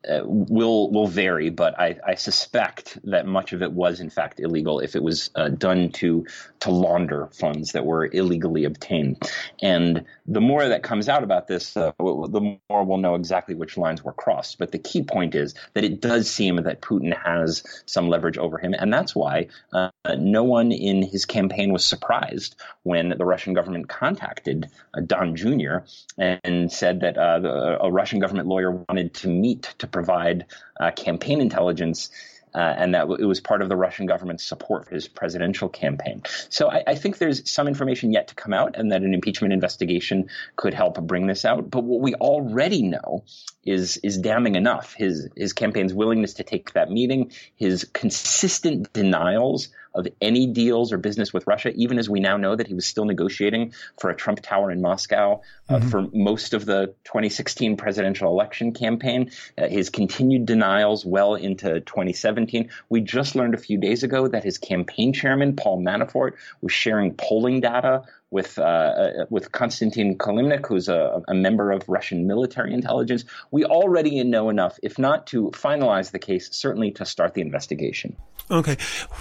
uh, 0.08 0.20
will 0.24 0.90
will 0.92 1.08
vary, 1.08 1.50
but 1.50 1.78
I, 1.80 1.98
I, 2.06 2.14
suspect 2.14 2.98
that 3.10 3.26
much 3.26 3.52
of 3.52 3.62
it 3.62 3.72
was 3.72 3.98
in 4.00 4.08
fact 4.08 4.38
illegal 4.38 4.78
if 4.78 4.94
it 4.94 5.02
was 5.02 5.30
uh, 5.34 5.48
done 5.48 5.90
to 5.92 6.26
to 6.60 6.70
launder 6.70 7.28
funds 7.32 7.72
that 7.72 7.84
were 7.84 8.06
illegally 8.06 8.64
obtained. 8.64 9.20
And 9.60 10.04
the 10.26 10.40
more 10.40 10.68
that 10.68 10.82
comes 10.82 11.08
out 11.08 11.24
about 11.24 11.48
this, 11.48 11.76
uh, 11.76 11.92
the 11.98 12.58
more 12.70 12.84
we'll 12.84 12.98
know 12.98 13.16
exactly 13.16 13.54
which 13.54 13.76
lines 13.76 14.04
were 14.04 14.12
crossed. 14.12 14.58
But 14.58 14.70
the 14.70 14.78
key 14.78 15.02
point 15.02 15.34
is 15.34 15.54
that 15.74 15.82
it 15.82 16.00
does 16.00 16.30
seem 16.30 16.56
that 16.56 16.82
Putin 16.82 17.16
has 17.24 17.64
some 17.86 18.08
leverage 18.08 18.38
over 18.38 18.58
him, 18.58 18.74
and 18.78 18.92
that's 18.92 19.14
why 19.14 19.48
uh, 19.72 19.90
no 20.16 20.44
one 20.44 20.70
in 20.70 21.02
his 21.02 21.24
campaign 21.24 21.72
was 21.72 21.84
surprised 21.84 22.54
when 22.84 23.08
the 23.08 23.24
Russian 23.24 23.54
government 23.54 23.88
contacted 23.88 24.68
uh, 24.94 25.00
Don 25.00 25.34
Jr. 25.34 25.78
and 26.16 26.70
said 26.70 27.00
that 27.00 27.14
the, 27.14 27.78
a 27.80 27.90
Russian 27.90 28.20
government 28.20 28.46
lawyer 28.46 28.70
wanted 28.70 29.14
to 29.14 29.28
meet 29.28 29.74
to 29.78 29.95
provide 29.96 30.44
uh, 30.78 30.90
campaign 30.90 31.40
intelligence. 31.40 32.10
Uh, 32.54 32.74
and 32.78 32.94
that 32.94 33.02
it 33.20 33.26
was 33.26 33.38
part 33.38 33.60
of 33.60 33.68
the 33.68 33.76
Russian 33.76 34.06
government's 34.06 34.42
support 34.42 34.86
for 34.86 34.94
his 34.94 35.08
presidential 35.08 35.68
campaign. 35.68 36.22
So 36.48 36.70
I, 36.70 36.84
I, 36.86 36.94
think 36.94 37.18
there's 37.18 37.50
some 37.50 37.68
information 37.68 38.14
yet 38.14 38.28
to 38.28 38.34
come 38.34 38.54
out, 38.54 38.76
and 38.76 38.92
that 38.92 39.02
an 39.02 39.12
impeachment 39.12 39.52
investigation 39.52 40.30
could 40.54 40.72
help 40.72 40.98
bring 41.02 41.26
this 41.26 41.44
out. 41.44 41.68
But 41.68 41.84
what 41.84 42.00
we 42.00 42.14
already 42.14 42.80
know 42.80 43.24
is 43.62 43.98
is 43.98 44.16
damning 44.16 44.54
enough. 44.54 44.94
His 44.94 45.28
his 45.36 45.52
campaign's 45.52 45.92
willingness 45.92 46.34
to 46.34 46.44
take 46.44 46.72
that 46.72 46.90
meeting, 46.90 47.32
his 47.56 47.84
consistent 47.92 48.90
denials 48.90 49.68
of 49.96 50.06
any 50.20 50.46
deals 50.46 50.92
or 50.92 50.98
business 50.98 51.32
with 51.32 51.46
Russia, 51.46 51.72
even 51.74 51.98
as 51.98 52.08
we 52.08 52.20
now 52.20 52.36
know 52.36 52.54
that 52.54 52.66
he 52.66 52.74
was 52.74 52.86
still 52.86 53.04
negotiating 53.04 53.72
for 53.98 54.10
a 54.10 54.14
Trump 54.14 54.40
Tower 54.40 54.70
in 54.70 54.80
Moscow 54.80 55.40
uh, 55.68 55.76
mm-hmm. 55.76 55.88
for 55.88 56.02
most 56.12 56.54
of 56.54 56.66
the 56.66 56.94
2016 57.04 57.76
presidential 57.76 58.30
election 58.30 58.72
campaign. 58.72 59.30
Uh, 59.56 59.66
his 59.68 59.90
continued 59.90 60.46
denials 60.46 61.04
well 61.04 61.34
into 61.34 61.80
2017. 61.80 62.70
We 62.88 63.00
just 63.00 63.34
learned 63.34 63.54
a 63.54 63.58
few 63.58 63.78
days 63.78 64.02
ago 64.02 64.28
that 64.28 64.44
his 64.44 64.58
campaign 64.58 65.12
chairman, 65.12 65.56
Paul 65.56 65.82
Manafort, 65.82 66.32
was 66.60 66.72
sharing 66.72 67.14
polling 67.14 67.60
data 67.60 68.04
with 68.30 68.58
uh, 68.58 68.62
uh, 68.62 69.26
with 69.30 69.52
Konstantin 69.52 70.18
Kilimnik, 70.18 70.66
who's 70.66 70.88
a, 70.88 71.22
a, 71.28 71.34
member 71.34 71.70
of 71.70 71.88
Russian 71.88 72.26
military 72.26 72.74
intelligence. 72.74 73.24
We 73.50 73.64
already 73.64 74.22
know 74.24 74.50
enough, 74.50 74.78
if 74.82 74.98
not 74.98 75.26
to 75.28 75.50
finalize 75.52 76.10
the 76.10 76.18
case, 76.18 76.48
certainly 76.52 76.90
to 76.92 77.04
start 77.04 77.34
the 77.34 77.40
investigation. 77.40 78.16
Okay, 78.50 78.76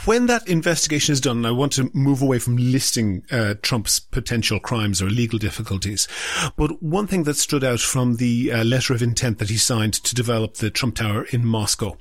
when 0.06 0.28
that 0.28 0.48
investigation 0.48 1.14
is 1.14 1.22
done, 1.22 1.46
I 1.46 1.52
want 1.52 1.74
to 1.74 1.90
move 1.94 2.22
away 2.22 2.40
from 2.40 2.58
listing 2.58 3.24
uh, 3.32 3.56
Trump's 3.62 4.00
potential 4.00 4.60
crimes 4.60 5.02
or 5.02 5.10
legal 5.10 5.40
difficulties. 5.40 6.08
But 6.56 6.82
one 6.82 7.08
thing 7.08 7.24
that 7.24 7.38
stood 7.38 7.64
out 7.64 7.80
from 7.80 8.16
the 8.18 8.52
uh, 8.52 8.64
letter 8.64 8.94
of 8.94 9.02
intent 9.02 9.40
that 9.40 9.50
he 9.50 9.58
signed 9.58 9.94
to 9.94 10.16
develop 10.16 10.56
the 10.56 10.70
Trump 10.70 10.96
Tower 10.96 11.26
in 11.32 11.46
Moscow 11.46 11.98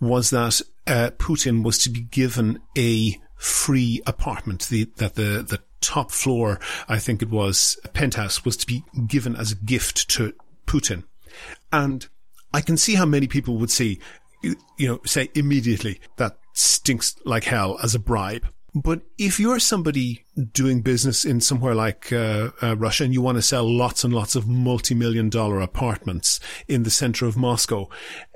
was 0.00 0.30
that 0.30 0.60
uh, 0.86 1.10
Putin 1.18 1.64
was 1.64 1.78
to 1.78 1.90
be 1.90 2.00
given 2.00 2.60
a 2.76 3.18
free 3.36 4.02
apartment. 4.06 4.68
The, 4.68 4.84
that 4.96 5.14
the 5.14 5.44
the 5.48 5.60
top 5.86 6.10
floor, 6.10 6.60
I 6.88 6.98
think 6.98 7.22
it 7.22 7.30
was, 7.30 7.78
a 7.84 7.88
penthouse 7.88 8.44
was 8.44 8.56
to 8.58 8.66
be 8.66 8.84
given 9.06 9.36
as 9.36 9.52
a 9.52 9.56
gift 9.56 10.08
to 10.10 10.34
Putin. 10.66 11.04
And 11.72 12.08
I 12.52 12.60
can 12.60 12.76
see 12.76 12.94
how 12.94 13.06
many 13.06 13.28
people 13.28 13.56
would 13.58 13.70
say, 13.70 13.98
you 14.42 14.88
know, 14.88 15.00
say 15.06 15.30
immediately 15.34 16.00
that 16.16 16.38
stinks 16.54 17.16
like 17.24 17.44
hell 17.44 17.78
as 17.82 17.94
a 17.94 17.98
bribe. 17.98 18.46
But 18.76 19.00
if 19.16 19.40
you're 19.40 19.58
somebody 19.58 20.26
doing 20.52 20.82
business 20.82 21.24
in 21.24 21.40
somewhere 21.40 21.74
like 21.74 22.12
uh, 22.12 22.50
uh, 22.62 22.76
Russia 22.76 23.04
and 23.04 23.14
you 23.14 23.22
want 23.22 23.38
to 23.38 23.42
sell 23.42 23.64
lots 23.64 24.04
and 24.04 24.12
lots 24.12 24.36
of 24.36 24.46
multi-million 24.46 25.30
dollar 25.30 25.60
apartments 25.60 26.40
in 26.68 26.82
the 26.82 26.90
center 26.90 27.24
of 27.24 27.38
Moscow, 27.38 27.88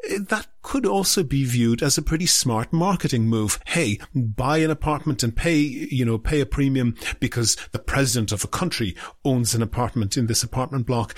eh, 0.08 0.16
that 0.18 0.46
could 0.62 0.86
also 0.86 1.22
be 1.22 1.44
viewed 1.44 1.82
as 1.82 1.98
a 1.98 2.02
pretty 2.02 2.24
smart 2.24 2.72
marketing 2.72 3.26
move. 3.26 3.60
Hey, 3.66 3.98
buy 4.14 4.58
an 4.58 4.70
apartment 4.70 5.22
and 5.22 5.36
pay, 5.36 5.58
you 5.58 6.06
know, 6.06 6.16
pay 6.16 6.40
a 6.40 6.46
premium 6.46 6.96
because 7.18 7.58
the 7.72 7.78
president 7.78 8.32
of 8.32 8.42
a 8.42 8.48
country 8.48 8.96
owns 9.26 9.54
an 9.54 9.60
apartment 9.60 10.16
in 10.16 10.26
this 10.26 10.42
apartment 10.42 10.86
block. 10.86 11.14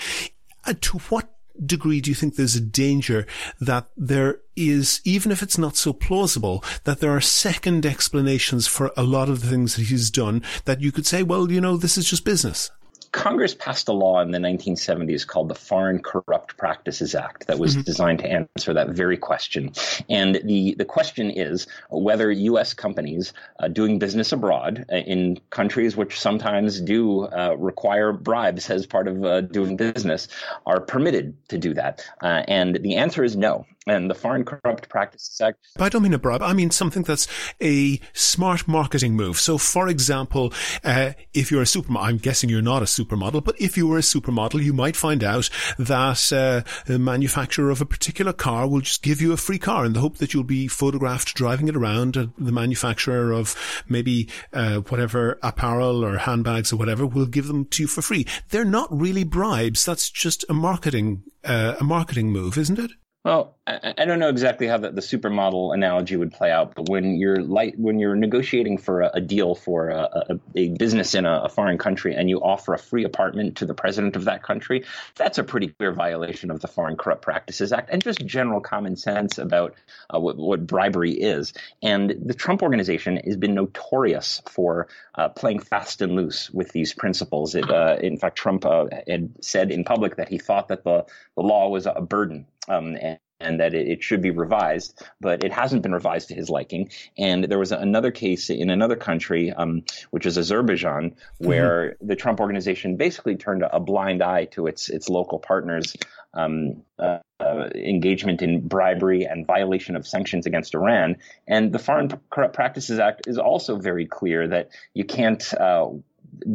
And 0.65 0.81
to 0.81 0.97
what 0.97 1.32
degree 1.63 2.01
do 2.01 2.11
you 2.11 2.15
think 2.15 2.35
there's 2.35 2.55
a 2.55 2.61
danger 2.61 3.25
that 3.59 3.87
there 3.95 4.39
is, 4.55 5.01
even 5.03 5.31
if 5.31 5.43
it's 5.43 5.57
not 5.57 5.75
so 5.75 5.93
plausible, 5.93 6.63
that 6.83 6.99
there 6.99 7.15
are 7.15 7.21
second 7.21 7.85
explanations 7.85 8.67
for 8.67 8.91
a 8.95 9.03
lot 9.03 9.29
of 9.29 9.41
the 9.41 9.47
things 9.47 9.75
that 9.75 9.83
he's 9.83 10.09
done 10.09 10.41
that 10.65 10.81
you 10.81 10.91
could 10.91 11.05
say, 11.05 11.23
well, 11.23 11.51
you 11.51 11.61
know, 11.61 11.77
this 11.77 11.97
is 11.97 12.09
just 12.09 12.25
business? 12.25 12.71
Congress 13.13 13.53
passed 13.53 13.87
a 13.87 13.93
law 13.93 14.21
in 14.21 14.31
the 14.31 14.39
1970s 14.39 15.25
called 15.25 15.47
the 15.47 15.55
Foreign 15.55 15.99
Corrupt 15.99 16.57
Practices 16.57 17.13
Act 17.13 17.45
that 17.45 17.59
was 17.59 17.73
mm-hmm. 17.73 17.83
designed 17.83 18.19
to 18.19 18.27
answer 18.27 18.73
that 18.73 18.89
very 18.89 19.17
question. 19.17 19.71
And 20.09 20.41
the, 20.43 20.73
the 20.75 20.83
question 20.83 21.29
is 21.29 21.67
whether 21.91 22.31
U.S. 22.31 22.73
companies 22.73 23.31
uh, 23.59 23.67
doing 23.67 23.99
business 23.99 24.31
abroad 24.31 24.85
uh, 24.91 24.95
in 24.95 25.39
countries 25.51 25.95
which 25.95 26.19
sometimes 26.19 26.81
do 26.81 27.25
uh, 27.25 27.55
require 27.57 28.11
bribes 28.11 28.69
as 28.71 28.87
part 28.87 29.07
of 29.07 29.23
uh, 29.23 29.41
doing 29.41 29.77
business 29.77 30.27
are 30.65 30.81
permitted 30.81 31.35
to 31.49 31.59
do 31.59 31.75
that. 31.75 32.03
Uh, 32.19 32.43
and 32.47 32.75
the 32.81 32.95
answer 32.95 33.23
is 33.23 33.35
no 33.35 33.67
and 33.87 34.09
the 34.09 34.15
Foreign 34.15 34.45
Corrupt 34.45 34.89
Practices 34.89 35.39
Act. 35.41 35.57
But 35.75 35.85
I 35.85 35.89
don't 35.89 36.03
mean 36.03 36.13
a 36.13 36.19
bribe. 36.19 36.41
I 36.41 36.53
mean 36.53 36.71
something 36.71 37.03
that's 37.03 37.27
a 37.61 37.99
smart 38.13 38.67
marketing 38.67 39.15
move. 39.15 39.39
So, 39.39 39.57
for 39.57 39.87
example, 39.87 40.53
uh, 40.83 41.13
if 41.33 41.51
you're 41.51 41.61
a 41.61 41.65
supermodel, 41.65 42.03
I'm 42.03 42.17
guessing 42.17 42.49
you're 42.49 42.61
not 42.61 42.81
a 42.81 42.85
supermodel, 42.85 43.43
but 43.43 43.59
if 43.59 43.77
you 43.77 43.87
were 43.87 43.97
a 43.97 44.01
supermodel, 44.01 44.63
you 44.63 44.73
might 44.73 44.95
find 44.95 45.23
out 45.23 45.49
that 45.77 46.31
uh, 46.33 46.61
the 46.85 46.99
manufacturer 46.99 47.69
of 47.69 47.81
a 47.81 47.85
particular 47.85 48.33
car 48.33 48.67
will 48.67 48.81
just 48.81 49.03
give 49.03 49.21
you 49.21 49.33
a 49.33 49.37
free 49.37 49.59
car 49.59 49.85
in 49.85 49.93
the 49.93 49.99
hope 49.99 50.17
that 50.17 50.33
you'll 50.33 50.43
be 50.43 50.67
photographed 50.67 51.35
driving 51.35 51.67
it 51.67 51.75
around. 51.75 52.13
The 52.13 52.51
manufacturer 52.51 53.31
of 53.31 53.55
maybe 53.87 54.29
uh, 54.53 54.79
whatever 54.79 55.39
apparel 55.41 56.03
or 56.05 56.17
handbags 56.17 56.71
or 56.71 56.77
whatever 56.77 57.05
will 57.05 57.25
give 57.25 57.47
them 57.47 57.65
to 57.65 57.83
you 57.83 57.87
for 57.87 58.01
free. 58.01 58.25
They're 58.49 58.65
not 58.65 58.87
really 58.91 59.23
bribes. 59.23 59.85
That's 59.85 60.09
just 60.09 60.45
a 60.49 60.53
marketing 60.53 61.23
uh, 61.43 61.75
a 61.79 61.83
marketing 61.83 62.31
move, 62.31 62.57
isn't 62.57 62.79
it? 62.79 62.91
Well, 63.23 63.55
I, 63.65 63.93
I 63.99 64.03
don't 64.03 64.19
know 64.19 64.27
exactly 64.27 64.67
how 64.67 64.77
the, 64.77 64.91
the, 64.91 64.99
supermodel 64.99 65.73
analogy 65.73 66.17
would 66.17 66.33
play 66.33 66.51
out, 66.51 66.75
but 66.75 66.89
when 66.89 67.15
you're 67.15 67.41
light, 67.41 67.79
when 67.79 67.97
you're 67.97 68.17
negotiating 68.17 68.79
for 68.79 68.99
a, 68.99 69.11
a 69.13 69.21
deal 69.21 69.55
for 69.55 69.91
a, 69.91 70.09
a, 70.29 70.39
a 70.57 70.69
business 70.69 71.15
in 71.15 71.25
a, 71.25 71.47
foreign 71.47 71.77
country 71.77 72.15
and 72.15 72.29
you 72.29 72.39
offer 72.41 72.73
a 72.73 72.77
free 72.77 73.05
apartment 73.05 73.57
to 73.57 73.65
the 73.65 73.73
president 73.73 74.17
of 74.17 74.25
that 74.25 74.43
country, 74.43 74.83
that's 75.15 75.37
a 75.37 75.43
pretty 75.43 75.67
clear 75.67 75.93
violation 75.93 76.51
of 76.51 76.59
the 76.59 76.67
Foreign 76.67 76.97
Corrupt 76.97 77.21
Practices 77.21 77.71
Act 77.71 77.89
and 77.91 78.03
just 78.03 78.25
general 78.25 78.59
common 78.59 78.97
sense 78.97 79.37
about 79.37 79.75
uh, 80.13 80.19
what, 80.19 80.35
what, 80.35 80.67
bribery 80.67 81.13
is. 81.13 81.53
And 81.81 82.13
the 82.25 82.33
Trump 82.33 82.61
organization 82.61 83.17
has 83.23 83.37
been 83.37 83.53
notorious 83.53 84.41
for 84.49 84.89
uh, 85.15 85.29
playing 85.29 85.59
fast 85.59 86.01
and 86.01 86.13
loose 86.13 86.49
with 86.51 86.73
these 86.73 86.93
principles. 86.93 87.55
It, 87.55 87.69
uh, 87.69 87.97
in 88.01 88.17
fact, 88.17 88.35
Trump 88.35 88.65
uh, 88.65 88.87
had 89.07 89.31
said 89.41 89.71
in 89.71 89.85
public 89.85 90.17
that 90.17 90.27
he 90.27 90.39
thought 90.39 90.67
that 90.67 90.83
the, 90.83 91.05
the 91.35 91.41
law 91.41 91.69
was 91.69 91.85
a 91.85 92.01
burden 92.01 92.47
um, 92.67 92.95
and, 92.95 93.19
and, 93.39 93.59
that 93.59 93.73
it, 93.73 94.03
should 94.03 94.21
be 94.21 94.31
revised, 94.31 95.01
but 95.19 95.43
it 95.43 95.51
hasn't 95.51 95.83
been 95.83 95.91
revised 95.91 96.29
to 96.29 96.35
his 96.35 96.49
liking. 96.49 96.89
And 97.17 97.43
there 97.43 97.59
was 97.59 97.71
another 97.71 98.11
case 98.11 98.49
in 98.49 98.69
another 98.69 98.95
country, 98.95 99.51
um, 99.51 99.83
which 100.11 100.25
is 100.25 100.37
Azerbaijan, 100.37 101.11
mm-hmm. 101.11 101.47
where 101.47 101.91
mm-hmm. 101.91 102.07
the 102.07 102.15
Trump 102.15 102.39
organization 102.39 102.95
basically 102.95 103.35
turned 103.35 103.63
a, 103.63 103.75
a, 103.75 103.79
blind 103.79 104.23
eye 104.23 104.45
to 104.45 104.67
its 104.67 104.89
its 104.89 105.09
local 105.09 105.39
partners. 105.39 105.95
Um, 106.35 106.81
uh, 106.97 107.19
uh, 107.43 107.69
engagement 107.75 108.41
in 108.41 108.67
bribery 108.67 109.25
and 109.25 109.45
violation 109.45 109.95
of 109.95 110.07
sanctions 110.07 110.45
against 110.45 110.73
Iran. 110.73 111.17
And 111.47 111.73
the 111.73 111.79
Foreign 111.79 112.09
Corrupt 112.29 112.55
Practices 112.55 112.99
Act 112.99 113.27
is 113.27 113.37
also 113.37 113.75
very 113.75 114.05
clear 114.05 114.47
that 114.47 114.69
you 114.93 115.03
can't 115.03 115.53
uh, 115.53 115.89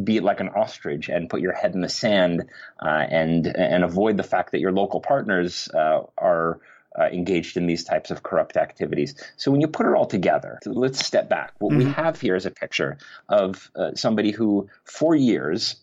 be 0.03 0.19
like 0.19 0.39
an 0.39 0.49
ostrich 0.49 1.09
and 1.09 1.29
put 1.29 1.41
your 1.41 1.53
head 1.53 1.73
in 1.73 1.81
the 1.81 1.89
sand 1.89 2.45
uh, 2.81 2.87
and 2.87 3.47
and 3.47 3.83
avoid 3.83 4.17
the 4.17 4.23
fact 4.23 4.51
that 4.51 4.59
your 4.59 4.71
local 4.71 4.99
partners 4.99 5.67
uh, 5.73 6.01
are 6.17 6.59
uh, 6.97 7.05
engaged 7.05 7.57
in 7.57 7.67
these 7.67 7.83
types 7.83 8.11
of 8.11 8.23
corrupt 8.23 8.57
activities. 8.57 9.15
So 9.37 9.51
when 9.51 9.61
you 9.61 9.67
put 9.67 9.85
it 9.85 9.93
all 9.93 10.05
together, 10.05 10.59
let's 10.65 11.05
step 11.05 11.29
back. 11.29 11.53
What 11.59 11.71
mm-hmm. 11.71 11.87
we 11.87 11.93
have 11.93 12.19
here 12.19 12.35
is 12.35 12.45
a 12.45 12.51
picture 12.51 12.97
of 13.27 13.69
uh, 13.75 13.91
somebody 13.95 14.31
who, 14.31 14.69
for 14.83 15.15
years, 15.15 15.75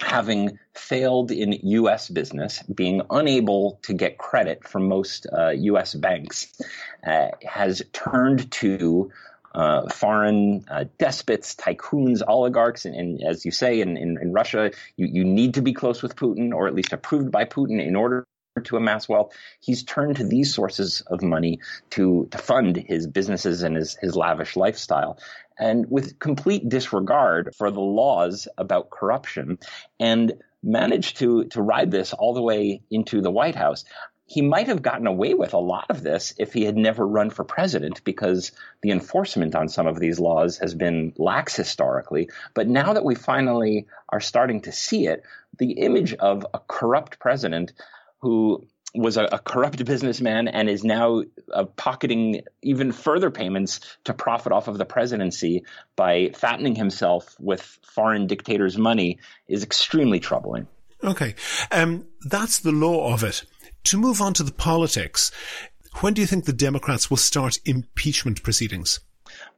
having 0.00 0.58
failed 0.74 1.30
in 1.30 1.52
U.S. 1.52 2.08
business, 2.08 2.62
being 2.62 3.02
unable 3.10 3.78
to 3.82 3.94
get 3.94 4.18
credit 4.18 4.66
from 4.66 4.88
most 4.88 5.26
uh, 5.32 5.50
U.S. 5.50 5.94
banks, 5.94 6.52
uh, 7.06 7.28
has 7.42 7.82
turned 7.92 8.50
to 8.52 9.10
uh, 9.54 9.88
foreign 9.88 10.64
uh, 10.70 10.84
despots, 10.98 11.54
tycoons, 11.54 12.22
oligarchs, 12.26 12.84
and, 12.84 12.94
and, 12.94 13.22
as 13.22 13.44
you 13.44 13.50
say 13.50 13.80
in, 13.80 13.96
in, 13.96 14.18
in 14.20 14.32
Russia, 14.32 14.70
you, 14.96 15.06
you 15.06 15.24
need 15.24 15.54
to 15.54 15.62
be 15.62 15.72
close 15.72 16.02
with 16.02 16.16
Putin, 16.16 16.54
or 16.54 16.66
at 16.66 16.74
least 16.74 16.92
approved 16.92 17.30
by 17.30 17.44
Putin, 17.44 17.84
in 17.84 17.96
order 17.96 18.26
to 18.64 18.76
amass 18.76 19.08
wealth. 19.08 19.32
He's 19.60 19.82
turned 19.82 20.16
to 20.16 20.24
these 20.24 20.54
sources 20.54 21.02
of 21.06 21.22
money 21.22 21.60
to 21.90 22.28
to 22.30 22.38
fund 22.38 22.76
his 22.76 23.06
businesses 23.06 23.62
and 23.62 23.76
his 23.76 23.96
his 24.00 24.14
lavish 24.14 24.56
lifestyle, 24.56 25.18
and 25.58 25.90
with 25.90 26.18
complete 26.18 26.68
disregard 26.68 27.54
for 27.56 27.70
the 27.70 27.80
laws 27.80 28.48
about 28.58 28.90
corruption, 28.90 29.58
and 29.98 30.34
managed 30.62 31.16
to 31.18 31.44
to 31.44 31.62
ride 31.62 31.90
this 31.90 32.12
all 32.12 32.34
the 32.34 32.42
way 32.42 32.82
into 32.90 33.20
the 33.20 33.30
White 33.30 33.56
House. 33.56 33.84
He 34.26 34.40
might 34.40 34.68
have 34.68 34.82
gotten 34.82 35.06
away 35.06 35.34
with 35.34 35.52
a 35.52 35.58
lot 35.58 35.86
of 35.90 36.02
this 36.02 36.32
if 36.38 36.52
he 36.52 36.64
had 36.64 36.76
never 36.76 37.06
run 37.06 37.30
for 37.30 37.44
president 37.44 38.02
because 38.04 38.52
the 38.80 38.90
enforcement 38.90 39.54
on 39.54 39.68
some 39.68 39.86
of 39.86 39.98
these 39.98 40.18
laws 40.18 40.58
has 40.58 40.74
been 40.74 41.12
lax 41.16 41.56
historically. 41.56 42.30
But 42.54 42.68
now 42.68 42.94
that 42.94 43.04
we 43.04 43.14
finally 43.14 43.86
are 44.08 44.20
starting 44.20 44.62
to 44.62 44.72
see 44.72 45.06
it, 45.06 45.24
the 45.58 45.72
image 45.72 46.14
of 46.14 46.46
a 46.54 46.60
corrupt 46.66 47.18
president 47.18 47.72
who 48.20 48.66
was 48.94 49.16
a, 49.16 49.24
a, 49.24 49.38
corrupt 49.38 49.84
businessman 49.84 50.48
and 50.48 50.68
is 50.68 50.84
now 50.84 51.22
uh, 51.52 51.64
pocketing 51.64 52.42
even 52.60 52.92
further 52.92 53.30
payments 53.30 53.80
to 54.04 54.12
profit 54.12 54.52
off 54.52 54.68
of 54.68 54.76
the 54.76 54.84
presidency 54.84 55.64
by 55.96 56.30
fattening 56.34 56.74
himself 56.74 57.34
with 57.40 57.62
foreign 57.82 58.26
dictators' 58.26 58.76
money 58.76 59.18
is 59.48 59.62
extremely 59.62 60.20
troubling. 60.20 60.66
Okay. 61.02 61.34
Um, 61.70 62.06
that's 62.28 62.60
the 62.60 62.72
law 62.72 63.12
of 63.12 63.24
it. 63.24 63.44
To 63.84 63.98
move 63.98 64.20
on 64.20 64.32
to 64.34 64.42
the 64.42 64.52
politics, 64.52 65.30
when 66.00 66.14
do 66.14 66.20
you 66.20 66.26
think 66.26 66.44
the 66.44 66.52
Democrats 66.52 67.10
will 67.10 67.16
start 67.16 67.58
impeachment 67.64 68.42
proceedings? 68.42 69.00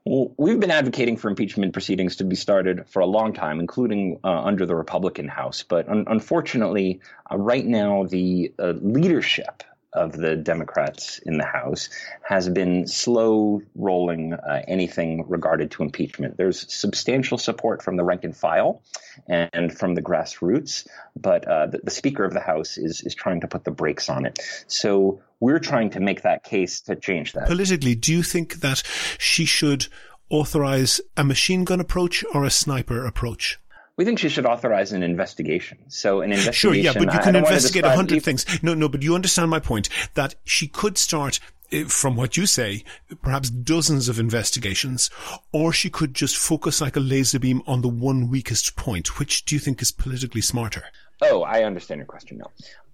Well, 0.05 0.33
we've 0.37 0.61
been 0.61 0.71
advocating 0.71 1.17
for 1.17 1.29
impeachment 1.29 1.73
proceedings 1.73 2.17
to 2.17 2.25
be 2.25 2.37
started 2.37 2.87
for 2.89 3.01
a 3.01 3.07
long 3.07 3.33
time, 3.33 3.61
including 3.61 4.21
uh, 4.23 4.43
under 4.43 4.67
the 4.67 4.75
Republican 4.75 5.29
House. 5.29 5.63
But 5.63 5.89
un- 5.89 6.05
unfortunately, 6.07 7.01
uh, 7.31 7.37
right 7.37 7.65
now, 7.65 8.05
the 8.05 8.53
uh, 8.59 8.75
leadership 8.81 9.63
of 9.94 10.12
the 10.12 10.37
Democrats 10.37 11.18
in 11.18 11.38
the 11.38 11.44
House 11.44 11.88
has 12.22 12.48
been 12.48 12.87
slow 12.87 13.62
rolling 13.74 14.35
uh, 14.35 14.62
anything 14.66 15.24
regarded 15.28 15.70
to 15.72 15.83
impeachment. 15.83 16.37
There's 16.37 16.72
substantial 16.72 17.38
support 17.38 17.83
from 17.83 17.96
the 17.96 18.04
rank 18.04 18.24
and 18.24 18.37
file 18.37 18.83
and 19.28 19.76
from 19.76 19.94
the 19.94 20.02
grassroots, 20.02 20.87
but 21.16 21.46
uh, 21.46 21.66
the, 21.66 21.78
the, 21.85 21.90
Speaker 21.90 22.24
of 22.24 22.33
the 22.33 22.40
House 22.40 22.76
is 22.76 23.02
is 23.02 23.14
trying 23.14 23.40
to 23.42 23.46
put 23.46 23.64
the 23.64 23.70
brakes 23.70 24.09
on 24.09 24.26
it. 24.26 24.40
So 24.66 25.22
we're 25.40 25.61
trying 25.61 25.90
to 25.90 26.00
make 26.00 26.22
that 26.22 26.42
case 26.42 26.80
to 26.83 26.96
change 26.96 27.33
that. 27.33 27.46
Politically, 27.46 27.94
do 27.94 28.12
you 28.12 28.22
think 28.22 28.57
that 28.57 28.83
she 29.18 29.44
should 29.44 29.87
authorize 30.28 31.00
a 31.16 31.24
machine 31.24 31.64
gun 31.64 31.80
approach 31.80 32.24
or 32.35 32.44
a 32.44 32.50
sniper 32.50 33.07
approach? 33.07 33.59
We 33.96 34.04
think 34.04 34.18
she 34.18 34.28
should 34.28 34.46
authorize 34.46 34.92
an 34.92 35.02
investigation. 35.02 35.78
So 35.88 36.20
an 36.20 36.33
investigation. 36.33 36.54
Sure, 36.54 36.74
yeah, 36.74 36.92
but 36.92 37.12
you 37.12 37.20
can 37.20 37.37
investigate 37.37 37.85
a 37.85 37.90
hundred 37.90 38.22
things. 38.22 38.46
No, 38.62 38.74
no, 38.74 38.88
but 38.88 39.02
you 39.02 39.14
understand 39.14 39.50
my 39.50 39.61
point 39.61 39.88
that 40.14 40.35
she 40.44 40.66
could 40.66 40.98
start 40.98 41.40
eh, 41.70 41.85
from 41.85 42.16
what 42.16 42.37
you 42.37 42.46
say, 42.46 42.85
perhaps 43.22 43.50
dozens 43.50 44.09
of 44.09 44.18
investigations, 44.18 45.11
or 45.52 45.72
she 45.72 45.90
could 45.90 46.14
just 46.14 46.37
focus 46.37 46.80
like 46.80 46.96
a 46.96 47.00
laser 47.00 47.38
beam 47.38 47.62
on 47.66 47.83
the 47.83 47.88
one 47.88 48.30
weakest 48.30 48.76
point. 48.76 49.18
Which 49.18 49.44
do 49.44 49.54
you 49.54 49.61
think 49.61 49.83
is 49.83 49.92
politically 49.92 50.40
smarter? 50.40 50.85
Oh, 51.22 51.42
I 51.42 51.62
understand 51.62 51.98
your 51.98 52.07
question 52.07 52.38
now. 52.38 52.50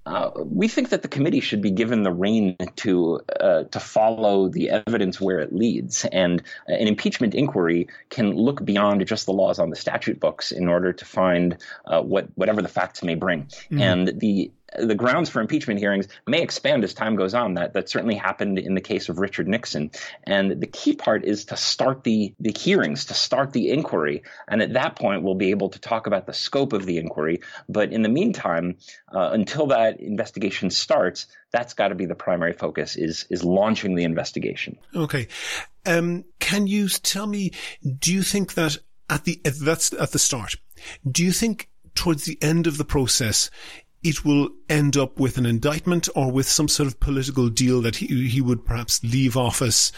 Uh, 0.06 0.30
we 0.36 0.66
think 0.66 0.88
that 0.88 1.02
the 1.02 1.08
committee 1.08 1.40
should 1.40 1.60
be 1.60 1.70
given 1.70 2.02
the 2.02 2.10
rein 2.10 2.56
to 2.74 3.20
uh, 3.38 3.64
to 3.64 3.78
follow 3.78 4.48
the 4.48 4.70
evidence 4.70 5.20
where 5.20 5.40
it 5.40 5.52
leads, 5.52 6.06
and 6.06 6.42
an 6.66 6.88
impeachment 6.88 7.34
inquiry 7.34 7.86
can 8.08 8.32
look 8.32 8.64
beyond 8.64 9.06
just 9.06 9.26
the 9.26 9.32
laws 9.32 9.58
on 9.58 9.68
the 9.68 9.76
statute 9.76 10.18
books 10.18 10.52
in 10.52 10.68
order 10.68 10.92
to 10.94 11.04
find 11.04 11.58
uh, 11.84 12.00
what 12.00 12.28
whatever 12.34 12.62
the 12.62 12.68
facts 12.68 13.02
may 13.02 13.14
bring. 13.14 13.42
Mm-hmm. 13.44 13.80
And 13.80 14.20
the 14.20 14.50
the 14.78 14.94
grounds 14.94 15.28
for 15.28 15.40
impeachment 15.40 15.80
hearings 15.80 16.08
may 16.26 16.42
expand 16.42 16.84
as 16.84 16.94
time 16.94 17.16
goes 17.16 17.34
on. 17.34 17.54
That 17.54 17.72
that 17.74 17.88
certainly 17.88 18.14
happened 18.14 18.58
in 18.58 18.74
the 18.74 18.80
case 18.80 19.08
of 19.08 19.18
Richard 19.18 19.48
Nixon. 19.48 19.90
And 20.24 20.60
the 20.60 20.66
key 20.66 20.94
part 20.94 21.24
is 21.24 21.46
to 21.46 21.56
start 21.56 22.04
the 22.04 22.34
the 22.38 22.52
hearings, 22.56 23.06
to 23.06 23.14
start 23.14 23.52
the 23.52 23.70
inquiry, 23.70 24.22
and 24.48 24.62
at 24.62 24.74
that 24.74 24.96
point 24.96 25.22
we'll 25.22 25.34
be 25.34 25.50
able 25.50 25.70
to 25.70 25.78
talk 25.78 26.06
about 26.06 26.26
the 26.26 26.32
scope 26.32 26.72
of 26.72 26.86
the 26.86 26.98
inquiry. 26.98 27.40
But 27.68 27.92
in 27.92 28.02
the 28.02 28.08
meantime, 28.08 28.76
uh, 29.12 29.30
until 29.32 29.66
that 29.68 30.00
investigation 30.00 30.70
starts, 30.70 31.26
that's 31.52 31.74
got 31.74 31.88
to 31.88 31.94
be 31.94 32.06
the 32.06 32.14
primary 32.14 32.52
focus 32.52 32.96
is 32.96 33.26
is 33.30 33.44
launching 33.44 33.94
the 33.94 34.04
investigation. 34.04 34.78
Okay, 34.94 35.28
um, 35.86 36.24
can 36.38 36.66
you 36.66 36.88
tell 36.88 37.26
me? 37.26 37.52
Do 37.82 38.12
you 38.12 38.22
think 38.22 38.54
that 38.54 38.78
at 39.08 39.24
the 39.24 39.40
that's 39.44 39.92
at 39.92 40.12
the 40.12 40.18
start? 40.18 40.54
Do 41.10 41.24
you 41.24 41.32
think 41.32 41.68
towards 41.94 42.24
the 42.24 42.38
end 42.40 42.66
of 42.66 42.78
the 42.78 42.84
process, 42.84 43.50
it 44.02 44.24
will 44.24 44.50
end 44.68 44.96
up 44.96 45.20
with 45.20 45.36
an 45.36 45.46
indictment 45.46 46.08
or 46.14 46.30
with 46.30 46.48
some 46.48 46.68
sort 46.68 46.86
of 46.86 47.00
political 47.00 47.48
deal 47.48 47.82
that 47.82 47.96
he, 47.96 48.28
he 48.28 48.40
would 48.40 48.64
perhaps 48.64 49.02
leave 49.04 49.36
office 49.36 49.92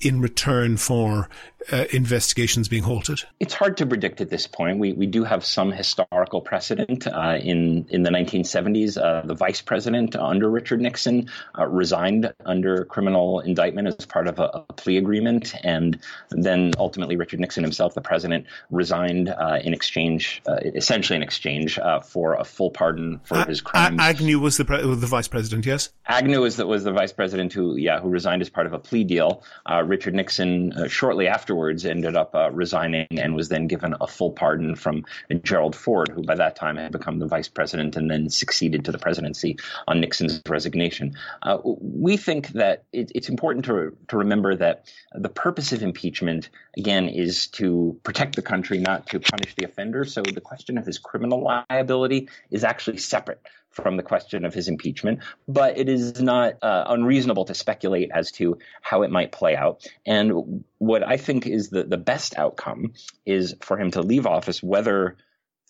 in 0.00 0.20
return 0.20 0.76
for 0.76 1.28
uh, 1.72 1.84
investigations 1.92 2.68
being 2.68 2.82
halted? 2.82 3.22
It's 3.40 3.54
hard 3.54 3.76
to 3.78 3.86
predict 3.86 4.20
at 4.20 4.30
this 4.30 4.46
point. 4.46 4.78
We 4.78 4.92
we 4.92 5.06
do 5.06 5.24
have 5.24 5.44
some 5.44 5.72
historical 5.72 6.40
precedent. 6.40 7.06
Uh, 7.06 7.38
in 7.40 7.86
in 7.90 8.02
the 8.02 8.10
1970s, 8.10 8.96
uh, 9.02 9.26
the 9.26 9.34
vice 9.34 9.62
president 9.62 10.14
under 10.16 10.48
Richard 10.48 10.80
Nixon 10.80 11.28
uh, 11.58 11.66
resigned 11.66 12.32
under 12.44 12.84
criminal 12.84 13.40
indictment 13.40 13.88
as 13.88 14.06
part 14.06 14.28
of 14.28 14.38
a, 14.38 14.64
a, 14.68 14.72
plea 14.74 14.98
agreement, 14.98 15.54
and 15.64 15.98
then 16.30 16.72
ultimately 16.78 17.16
Richard 17.16 17.40
Nixon 17.40 17.64
himself, 17.64 17.94
the 17.94 18.00
president, 18.00 18.46
resigned 18.70 19.28
uh, 19.28 19.58
in 19.62 19.72
exchange, 19.72 20.42
uh, 20.46 20.56
essentially 20.74 21.16
in 21.16 21.22
exchange 21.22 21.78
for 22.04 22.34
a 22.34 22.44
full 22.44 22.70
pardon 22.70 23.20
for 23.24 23.44
his 23.44 23.60
crimes. 23.60 23.98
Agnew 24.00 24.38
was 24.38 24.56
the 24.56 24.64
pre- 24.64 24.82
the 24.82 25.06
vice 25.06 25.28
president, 25.28 25.66
yes. 25.66 25.90
Agnew 26.06 26.40
was 26.42 26.56
the, 26.56 26.66
was 26.66 26.84
the 26.84 26.92
vice 26.92 27.12
president 27.12 27.52
who 27.52 27.76
yeah 27.76 28.00
who 28.00 28.08
resigned 28.08 28.42
as 28.42 28.50
part 28.50 28.66
of 28.66 28.72
a 28.72 28.78
plea 28.78 29.04
deal. 29.04 29.42
Richard 29.86 30.14
Nixon 30.14 30.88
shortly 30.88 31.28
afterwards 31.28 31.84
ended 31.86 32.16
up 32.16 32.34
uh, 32.34 32.50
resigning 32.50 33.06
and 33.10 33.34
was 33.34 33.48
then 33.48 33.66
given 33.66 33.94
a 34.00 34.06
full 34.06 34.32
pardon 34.32 34.76
from 34.76 35.04
Gerald 35.42 35.74
Ford, 35.74 36.08
who 36.08 36.22
by 36.22 36.34
that 36.34 36.56
time 36.56 36.76
had 36.76 36.92
become 36.92 37.18
the 37.18 37.26
vice 37.26 37.48
president 37.48 37.96
and 37.96 38.10
then 38.10 38.28
succeeded 38.28 38.84
to 38.84 38.92
the 38.92 38.98
presidency 38.98 39.58
on 39.86 40.00
Nixon's 40.00 40.42
resignation. 40.48 41.14
Uh, 41.42 41.58
we 41.64 42.16
think 42.16 42.48
that 42.48 42.84
it, 42.92 43.12
it's 43.14 43.28
important 43.28 43.64
to, 43.66 43.96
to 44.08 44.16
remember 44.16 44.56
that 44.56 44.86
the 45.14 45.28
purpose 45.28 45.72
of 45.72 45.82
impeachment, 45.82 46.50
again, 46.76 47.08
is 47.08 47.46
to 47.48 47.98
protect 48.02 48.36
the 48.36 48.42
country, 48.42 48.78
not 48.78 49.06
to 49.08 49.20
punish 49.20 49.54
the 49.54 49.64
offender. 49.64 50.04
So 50.04 50.22
the 50.22 50.40
question 50.40 50.78
of 50.78 50.86
his 50.86 50.98
criminal 50.98 51.42
liability 51.42 52.28
is 52.50 52.64
actually 52.64 52.98
separate 52.98 53.40
from 53.76 53.96
the 53.96 54.02
question 54.02 54.44
of 54.44 54.54
his 54.54 54.68
impeachment, 54.68 55.20
but 55.46 55.78
it 55.78 55.88
is 55.88 56.20
not 56.20 56.54
uh, 56.62 56.84
unreasonable 56.88 57.44
to 57.44 57.54
speculate 57.54 58.10
as 58.12 58.32
to 58.32 58.58
how 58.80 59.02
it 59.02 59.10
might 59.10 59.32
play 59.32 59.54
out. 59.54 59.86
And 60.06 60.64
what 60.78 61.06
I 61.06 61.18
think 61.18 61.46
is 61.46 61.68
the, 61.68 61.84
the 61.84 61.98
best 61.98 62.38
outcome 62.38 62.94
is 63.26 63.54
for 63.60 63.78
him 63.78 63.90
to 63.92 64.00
leave 64.00 64.26
office, 64.26 64.62
whether 64.62 65.16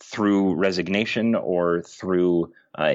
through 0.03 0.55
resignation 0.55 1.35
or 1.35 1.83
through 1.83 2.53
uh, 2.79 2.92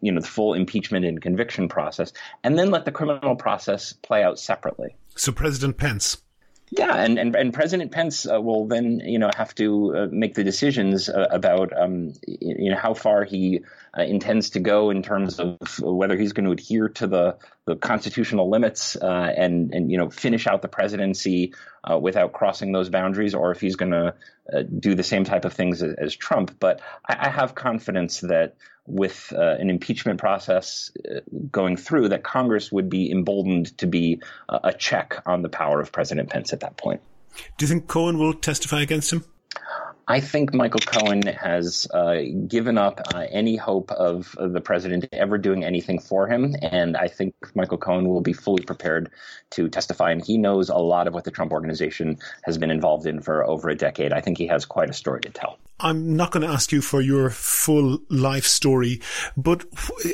you 0.00 0.12
know 0.12 0.20
the 0.20 0.26
full 0.26 0.54
impeachment 0.54 1.04
and 1.04 1.20
conviction 1.20 1.68
process, 1.68 2.12
and 2.44 2.58
then 2.58 2.70
let 2.70 2.84
the 2.84 2.92
criminal 2.92 3.36
process 3.36 3.92
play 3.92 4.22
out 4.22 4.38
separately. 4.38 4.96
So 5.16 5.32
President 5.32 5.76
Pence 5.76 6.22
yeah, 6.70 6.96
and, 6.96 7.18
and, 7.18 7.36
and 7.36 7.54
President 7.54 7.92
Pence 7.92 8.26
uh, 8.26 8.40
will 8.40 8.66
then 8.66 9.00
you 9.04 9.18
know 9.18 9.30
have 9.36 9.54
to 9.56 9.96
uh, 9.96 10.06
make 10.10 10.34
the 10.34 10.42
decisions 10.42 11.08
uh, 11.08 11.28
about 11.30 11.72
um, 11.78 12.12
you 12.26 12.70
know 12.70 12.76
how 12.76 12.92
far 12.92 13.24
he 13.24 13.60
uh, 13.96 14.02
intends 14.02 14.50
to 14.50 14.60
go 14.60 14.90
in 14.90 15.02
terms 15.02 15.38
of 15.38 15.58
whether 15.80 16.16
he's 16.16 16.32
going 16.32 16.46
to 16.46 16.52
adhere 16.52 16.88
to 16.88 17.06
the, 17.06 17.36
the 17.66 17.76
constitutional 17.76 18.50
limits 18.50 18.96
uh, 18.96 19.32
and 19.36 19.72
and 19.74 19.92
you 19.92 19.98
know 19.98 20.10
finish 20.10 20.48
out 20.48 20.60
the 20.60 20.68
presidency 20.68 21.54
uh, 21.88 21.96
without 21.96 22.32
crossing 22.32 22.72
those 22.72 22.88
boundaries, 22.88 23.34
or 23.34 23.52
if 23.52 23.60
he's 23.60 23.76
going 23.76 23.92
to 23.92 24.14
do 24.78 24.94
the 24.94 25.02
same 25.02 25.24
type 25.24 25.44
of 25.44 25.52
things 25.52 25.82
as, 25.82 25.94
as 25.94 26.16
Trump. 26.16 26.56
But 26.58 26.80
I, 27.08 27.26
I 27.26 27.28
have 27.30 27.54
confidence 27.54 28.20
that 28.20 28.56
with 28.86 29.32
uh, 29.36 29.56
an 29.58 29.70
impeachment 29.70 30.20
process 30.20 30.90
uh, 31.10 31.20
going 31.50 31.76
through, 31.76 32.08
that 32.10 32.22
Congress 32.22 32.70
would 32.70 32.88
be 32.88 33.10
emboldened 33.10 33.76
to 33.78 33.86
be 33.86 34.20
a 34.48 34.72
check 34.72 35.22
on 35.26 35.42
the 35.42 35.48
power 35.48 35.80
of 35.80 35.92
President 35.92 36.30
Pence 36.30 36.52
at 36.52 36.60
that 36.60 36.76
point. 36.76 37.00
Do 37.58 37.64
you 37.64 37.68
think 37.68 37.86
Cohen 37.86 38.18
will 38.18 38.34
testify 38.34 38.80
against 38.80 39.12
him? 39.12 39.24
I 40.08 40.20
think 40.20 40.54
Michael 40.54 40.80
Cohen 40.80 41.22
has 41.22 41.88
uh, 41.92 42.18
given 42.46 42.78
up 42.78 43.00
uh, 43.12 43.26
any 43.28 43.56
hope 43.56 43.90
of, 43.90 44.36
the 44.38 44.60
president 44.60 45.06
ever 45.12 45.36
doing 45.38 45.64
anything 45.64 45.98
for 45.98 46.28
him. 46.28 46.54
And 46.62 46.96
I 46.96 47.08
think 47.08 47.34
Michael 47.54 47.78
Cohen 47.78 48.08
will 48.08 48.20
be 48.20 48.32
fully 48.32 48.62
prepared 48.62 49.10
to 49.50 49.68
testify. 49.68 50.12
And 50.12 50.24
he 50.24 50.38
knows 50.38 50.68
a 50.68 50.76
lot 50.76 51.08
of 51.08 51.14
what 51.14 51.24
the 51.24 51.32
Trump 51.32 51.52
organization 51.52 52.18
has 52.44 52.56
been 52.56 52.70
involved 52.70 53.06
in 53.06 53.20
for 53.20 53.44
over 53.44 53.68
a 53.68 53.74
decade. 53.74 54.12
I 54.12 54.20
think 54.20 54.38
he 54.38 54.46
has 54.46 54.64
quite 54.64 54.90
a 54.90 54.92
story 54.92 55.20
to 55.22 55.30
tell. 55.30 55.58
I'm 55.80 56.16
not 56.16 56.30
going 56.30 56.46
to 56.46 56.52
ask 56.52 56.70
you 56.70 56.80
for 56.80 57.00
your 57.00 57.30
full 57.30 57.98
life 58.08 58.46
story, 58.46 59.00
but 59.36 59.64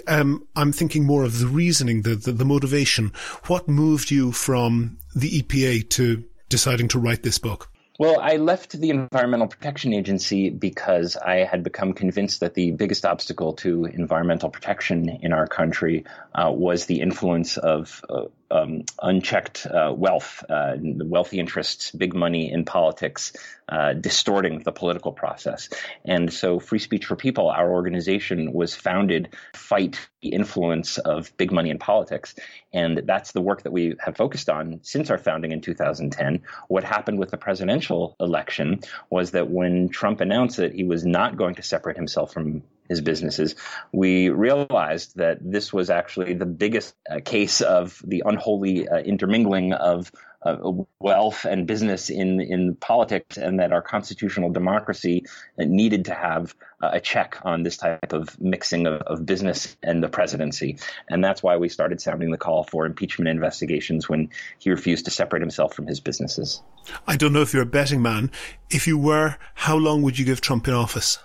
um, 0.09 0.47
I'm 0.57 0.73
thinking 0.73 1.05
more 1.05 1.25
of 1.25 1.39
the 1.39 1.47
reasoning, 1.47 2.03
the, 2.03 2.17
the, 2.17 2.33
the 2.33 2.45
motivation. 2.45 3.13
What 3.47 3.69
moved 3.69 4.11
you 4.11 4.33
from 4.33 4.99
the 5.15 5.43
EPA 5.43 5.91
to 5.91 6.25
deciding 6.49 6.89
to 6.89 6.99
write 6.99 7.23
this 7.23 7.39
book? 7.39 7.72
Well, 7.99 8.19
I 8.21 8.37
left 8.37 8.73
the 8.73 8.91
Environmental 8.91 9.49
Protection 9.49 9.93
Agency 9.93 10.49
because 10.49 11.17
I 11.17 11.45
had 11.45 11.63
become 11.63 11.93
convinced 11.93 12.41
that 12.41 12.55
the 12.55 12.71
biggest 12.71 13.05
obstacle 13.05 13.53
to 13.55 13.85
environmental 13.85 14.49
protection 14.49 15.09
in 15.21 15.33
our 15.33 15.47
country 15.47 16.05
uh, 16.35 16.51
was 16.51 16.87
the 16.87 17.01
influence 17.01 17.59
of 17.59 18.03
uh, 18.09 18.25
um, 18.53 18.85
unchecked 19.01 19.67
uh, 19.67 19.93
wealth, 19.97 20.45
uh, 20.49 20.77
wealthy 20.79 21.38
interests, 21.38 21.91
big 21.91 22.15
money 22.15 22.53
in 22.53 22.65
politics, 22.65 23.33
uh, 23.69 23.95
distorting 23.95 24.59
the 24.61 24.73
political 24.73 25.12
process. 25.12 25.71
And 26.05 26.33
so, 26.33 26.61
Free 26.61 26.79
Speech 26.79 27.07
for 27.07 27.17
People, 27.17 27.49
our 27.49 27.73
organization, 27.73 28.53
was 28.53 28.75
founded 28.75 29.29
to 29.55 29.59
fight 29.59 29.99
the 30.21 30.31
influence 30.31 30.99
of 30.99 31.35
big 31.37 31.51
money 31.51 31.71
in 31.71 31.79
politics. 31.79 32.35
And 32.73 33.03
that's 33.07 33.33
the 33.33 33.41
work 33.41 33.62
that 33.62 33.73
we 33.73 33.95
have 34.01 34.17
focused 34.17 34.51
on 34.51 34.81
since 34.83 35.11
our 35.11 35.19
founding 35.19 35.53
in 35.53 35.61
2010. 35.62 36.43
What 36.69 36.85
happened 36.85 37.19
with 37.19 37.31
the 37.31 37.38
presidential 37.38 38.17
election 38.21 38.81
was 39.11 39.31
that 39.33 39.51
when 39.51 39.88
Trump 39.88 40.21
announced 40.21 40.59
that 40.59 40.75
he 40.75 40.85
was 40.85 41.05
not 41.07 41.37
going 41.37 41.55
to 41.55 41.62
separate 41.62 41.97
himself 41.97 42.33
from 42.33 42.62
his 42.93 43.01
businesses, 43.01 43.55
we 43.91 44.29
realized 44.29 45.17
that 45.17 45.39
this 45.41 45.73
was 45.73 45.89
actually 45.89 46.35
the 46.35 46.47
biggest 46.47 46.95
uh, 47.11 47.21
case 47.25 47.63
of 47.63 48.01
the 48.05 48.23
unholy 48.27 48.87
uh, 48.87 48.99
intermingling 48.99 49.73
of 49.73 50.13
uh, 50.45 50.57
wealth 50.99 51.45
and 51.45 51.67
business 51.67 52.11
in 52.11 52.41
in 52.41 52.75
politics, 52.75 53.37
and 53.37 53.61
that 53.61 53.73
our 53.73 53.83
constitutional 53.83 54.51
democracy 54.51 55.25
needed 55.57 56.07
to 56.07 56.15
have 56.15 56.55
a 56.83 56.99
check 56.99 57.39
on 57.45 57.63
this 57.63 57.77
type 57.77 58.13
of 58.13 58.41
mixing 58.41 58.89
of, 58.89 59.01
of, 59.03 59.25
business 59.25 59.77
and 59.85 60.03
the 60.03 60.09
presidency, 60.09 60.79
and 61.09 61.23
that's 61.23 61.45
why 61.45 61.57
we 61.57 61.69
started 61.69 62.01
sounding 62.01 62.33
the 62.33 62.39
call 62.47 62.65
for 62.65 62.87
impeachment 62.87 63.29
investigations 63.29 64.09
when 64.09 64.31
he 64.59 64.71
refused 64.71 65.05
to 65.05 65.13
separate 65.13 65.43
himself 65.43 65.75
from 65.75 65.87
his 65.87 66.01
businesses. 66.01 66.61
I 67.07 67.17
don't 67.17 67.33
know 67.33 67.43
if 67.43 67.53
you're 67.55 67.63
a 67.63 67.77
betting 67.79 68.03
man. 68.03 68.33
If 68.69 68.89
you 68.89 68.99
were, 68.99 69.37
how 69.55 69.77
long 69.77 70.03
would 70.03 70.19
you 70.19 70.25
give 70.25 70.41
Trump 70.41 70.67
in 70.67 70.75
office? 70.75 71.19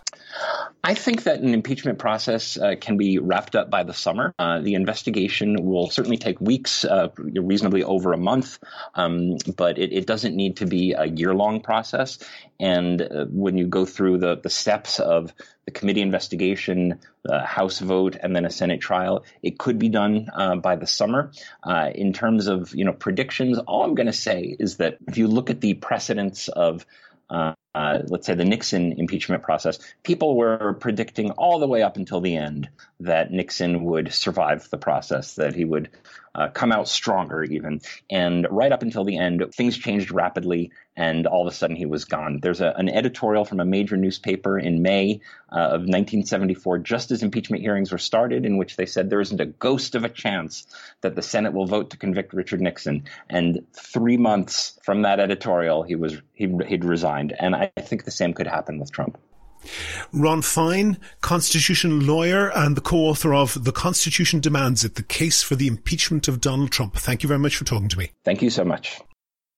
I 0.83 0.93
think 0.93 1.23
that 1.23 1.41
an 1.41 1.53
impeachment 1.53 1.99
process 1.99 2.57
uh, 2.57 2.75
can 2.79 2.97
be 2.97 3.17
wrapped 3.17 3.55
up 3.55 3.69
by 3.69 3.83
the 3.83 3.93
summer. 3.93 4.33
Uh, 4.39 4.59
the 4.59 4.75
investigation 4.75 5.65
will 5.65 5.89
certainly 5.89 6.17
take 6.17 6.39
weeks, 6.39 6.85
uh, 6.85 7.09
reasonably 7.17 7.83
over 7.83 8.13
a 8.13 8.17
month, 8.17 8.59
um, 8.93 9.37
but 9.55 9.77
it, 9.79 9.91
it, 9.91 10.05
doesn't 10.07 10.35
need 10.35 10.57
to 10.57 10.65
be 10.65 10.93
a 10.93 11.05
year 11.05 11.33
long 11.33 11.59
process. 11.61 12.19
And 12.59 13.01
uh, 13.01 13.25
when 13.29 13.57
you 13.57 13.67
go 13.67 13.85
through 13.85 14.19
the, 14.19 14.37
the 14.37 14.49
steps 14.49 14.99
of 14.99 15.33
the 15.65 15.71
committee 15.71 16.01
investigation, 16.01 17.01
the 17.23 17.39
House 17.39 17.79
vote, 17.79 18.15
and 18.21 18.33
then 18.33 18.45
a 18.45 18.49
Senate 18.49 18.79
trial, 18.79 19.25
it 19.41 19.59
could 19.59 19.79
be 19.79 19.89
done 19.89 20.29
uh, 20.33 20.55
by 20.55 20.77
the 20.77 20.87
summer. 20.87 21.31
Uh, 21.61 21.89
in 21.93 22.13
terms 22.13 22.47
of 22.47 22.73
you 22.73 22.85
know 22.85 22.93
predictions, 22.93 23.57
all 23.59 23.83
I'm 23.83 23.95
going 23.95 24.07
to 24.07 24.13
say 24.13 24.55
is 24.57 24.77
that 24.77 24.99
if 25.07 25.17
you 25.17 25.27
look 25.27 25.49
at 25.49 25.59
the 25.59 25.73
precedents 25.73 26.47
of 26.47 26.85
uh, 27.29 27.53
uh, 27.77 28.01
let's 28.07 28.25
say 28.25 28.33
the 28.33 28.43
Nixon 28.43 28.93
impeachment 28.93 29.43
process, 29.43 29.77
people 30.01 30.35
were 30.35 30.73
predicting 30.73 31.29
all 31.31 31.59
the 31.59 31.67
way 31.67 31.83
up 31.83 31.95
until 31.95 32.21
the 32.21 32.35
end 32.35 32.69
that 33.01 33.31
Nixon 33.31 33.83
would 33.83 34.11
survive 34.11 34.67
the 34.71 34.79
process, 34.79 35.35
that 35.35 35.53
he 35.53 35.63
would 35.63 35.89
uh, 36.33 36.47
come 36.49 36.71
out 36.71 36.87
stronger, 36.87 37.43
even. 37.43 37.81
And 38.09 38.47
right 38.49 38.71
up 38.71 38.81
until 38.83 39.03
the 39.03 39.17
end, 39.17 39.43
things 39.53 39.77
changed 39.77 40.11
rapidly, 40.11 40.71
and 40.95 41.25
all 41.25 41.47
of 41.47 41.51
a 41.51 41.55
sudden 41.55 41.75
he 41.75 41.85
was 41.85 42.05
gone. 42.05 42.39
There's 42.41 42.61
a, 42.61 42.73
an 42.77 42.89
editorial 42.89 43.45
from 43.45 43.59
a 43.59 43.65
major 43.65 43.97
newspaper 43.97 44.57
in 44.57 44.81
May 44.81 45.21
uh, 45.51 45.55
of 45.55 45.81
1974, 45.81 46.79
just 46.79 47.11
as 47.11 47.23
impeachment 47.23 47.61
hearings 47.61 47.91
were 47.91 47.97
started, 47.97 48.45
in 48.45 48.57
which 48.57 48.75
they 48.75 48.85
said 48.85 49.09
there 49.09 49.21
isn't 49.21 49.41
a 49.41 49.45
ghost 49.45 49.95
of 49.95 50.03
a 50.03 50.09
chance 50.09 50.67
that 51.01 51.15
the 51.15 51.21
Senate 51.21 51.53
will 51.53 51.65
vote 51.65 51.91
to 51.91 51.97
convict 51.97 52.33
Richard 52.33 52.61
Nixon. 52.61 53.05
And 53.29 53.65
three 53.73 54.17
months 54.17 54.79
from 54.83 55.03
that 55.03 55.19
editorial, 55.19 55.83
he 55.83 55.95
was 55.95 56.21
he, 56.33 56.55
he'd 56.67 56.85
resigned. 56.85 57.33
And 57.37 57.55
I 57.55 57.66
I 57.75 57.81
think 57.81 58.05
the 58.05 58.11
same 58.11 58.33
could 58.33 58.47
happen 58.47 58.79
with 58.79 58.91
Trump. 58.91 59.17
Ron 60.13 60.41
Fein, 60.41 60.97
constitutional 61.21 61.97
lawyer 61.97 62.51
and 62.55 62.77
the 62.77 62.81
co-author 62.81 63.33
of 63.33 63.63
The 63.63 63.71
Constitution 63.71 64.39
Demands 64.39 64.85
It, 64.85 64.95
the 64.95 65.03
case 65.03 65.41
for 65.41 65.55
the 65.55 65.67
impeachment 65.67 66.27
of 66.27 66.39
Donald 66.39 66.71
Trump. 66.71 66.95
Thank 66.95 67.23
you 67.23 67.27
very 67.27 67.39
much 67.39 67.57
for 67.57 67.65
talking 67.65 67.89
to 67.89 67.97
me. 67.97 68.11
Thank 68.23 68.41
you 68.41 68.49
so 68.49 68.63
much. 68.63 69.01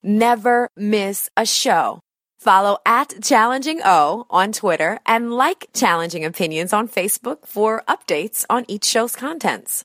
Never 0.01 0.69
miss 0.75 1.29
a 1.35 1.45
show. 1.45 1.99
Follow 2.39 2.77
at 2.85 3.21
Challenging 3.21 3.81
O 3.83 4.25
on 4.29 4.53
Twitter 4.53 4.99
and 5.05 5.33
like 5.33 5.67
Challenging 5.73 6.23
Opinions 6.23 6.71
on 6.71 6.87
Facebook 6.87 7.45
for 7.45 7.83
updates 7.87 8.45
on 8.49 8.63
each 8.69 8.85
show's 8.85 9.15
contents. 9.15 9.83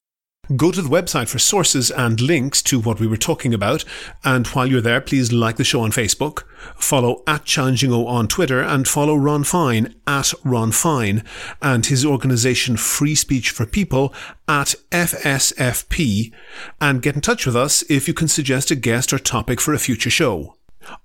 Go 0.56 0.70
to 0.70 0.82
the 0.82 0.90
website 0.90 1.28
for 1.28 1.38
sources 1.38 1.90
and 1.90 2.20
links 2.20 2.60
to 2.64 2.78
what 2.78 3.00
we 3.00 3.06
were 3.06 3.16
talking 3.16 3.54
about. 3.54 3.82
And 4.22 4.46
while 4.48 4.66
you're 4.66 4.82
there, 4.82 5.00
please 5.00 5.32
like 5.32 5.56
the 5.56 5.64
show 5.64 5.80
on 5.80 5.90
Facebook, 5.90 6.42
follow 6.76 7.22
at 7.26 7.46
Challenging 7.46 7.90
O 7.90 8.06
on 8.06 8.28
Twitter, 8.28 8.60
and 8.60 8.86
follow 8.86 9.16
Ron 9.16 9.44
Fein 9.44 9.94
at 10.06 10.34
Ron 10.44 10.70
Fein 10.70 11.24
and 11.62 11.86
his 11.86 12.04
organization 12.04 12.76
Free 12.76 13.14
Speech 13.14 13.50
for 13.50 13.64
People 13.64 14.12
at 14.46 14.74
FSFP. 14.90 16.32
And 16.78 17.00
get 17.00 17.14
in 17.14 17.22
touch 17.22 17.46
with 17.46 17.56
us 17.56 17.82
if 17.88 18.06
you 18.06 18.12
can 18.12 18.28
suggest 18.28 18.70
a 18.70 18.76
guest 18.76 19.14
or 19.14 19.18
topic 19.18 19.62
for 19.62 19.72
a 19.72 19.78
future 19.78 20.10
show. 20.10 20.56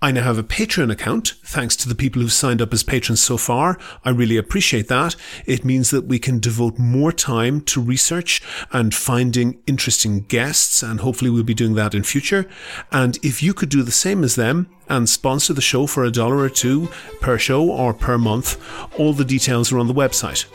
I 0.01 0.11
now 0.11 0.23
have 0.23 0.37
a 0.37 0.43
Patreon 0.43 0.91
account, 0.91 1.35
thanks 1.43 1.75
to 1.77 1.89
the 1.89 1.95
people 1.95 2.21
who've 2.21 2.31
signed 2.31 2.61
up 2.61 2.73
as 2.73 2.83
patrons 2.83 3.21
so 3.21 3.37
far. 3.37 3.77
I 4.03 4.09
really 4.09 4.37
appreciate 4.37 4.87
that. 4.87 5.15
It 5.45 5.65
means 5.65 5.89
that 5.91 6.05
we 6.05 6.19
can 6.19 6.39
devote 6.39 6.77
more 6.77 7.11
time 7.11 7.61
to 7.61 7.81
research 7.81 8.41
and 8.71 8.93
finding 8.93 9.61
interesting 9.67 10.21
guests, 10.21 10.83
and 10.83 10.99
hopefully 10.99 11.29
we'll 11.29 11.43
be 11.43 11.53
doing 11.53 11.75
that 11.75 11.93
in 11.93 12.03
future. 12.03 12.47
And 12.91 13.17
if 13.23 13.43
you 13.43 13.53
could 13.53 13.69
do 13.69 13.83
the 13.83 13.91
same 13.91 14.23
as 14.23 14.35
them 14.35 14.69
and 14.87 15.07
sponsor 15.07 15.53
the 15.53 15.61
show 15.61 15.87
for 15.87 16.03
a 16.03 16.11
dollar 16.11 16.37
or 16.37 16.49
two 16.49 16.87
per 17.21 17.37
show 17.37 17.69
or 17.69 17.93
per 17.93 18.17
month, 18.17 18.57
all 18.97 19.13
the 19.13 19.25
details 19.25 19.71
are 19.71 19.79
on 19.79 19.87
the 19.87 19.93
website. 19.93 20.45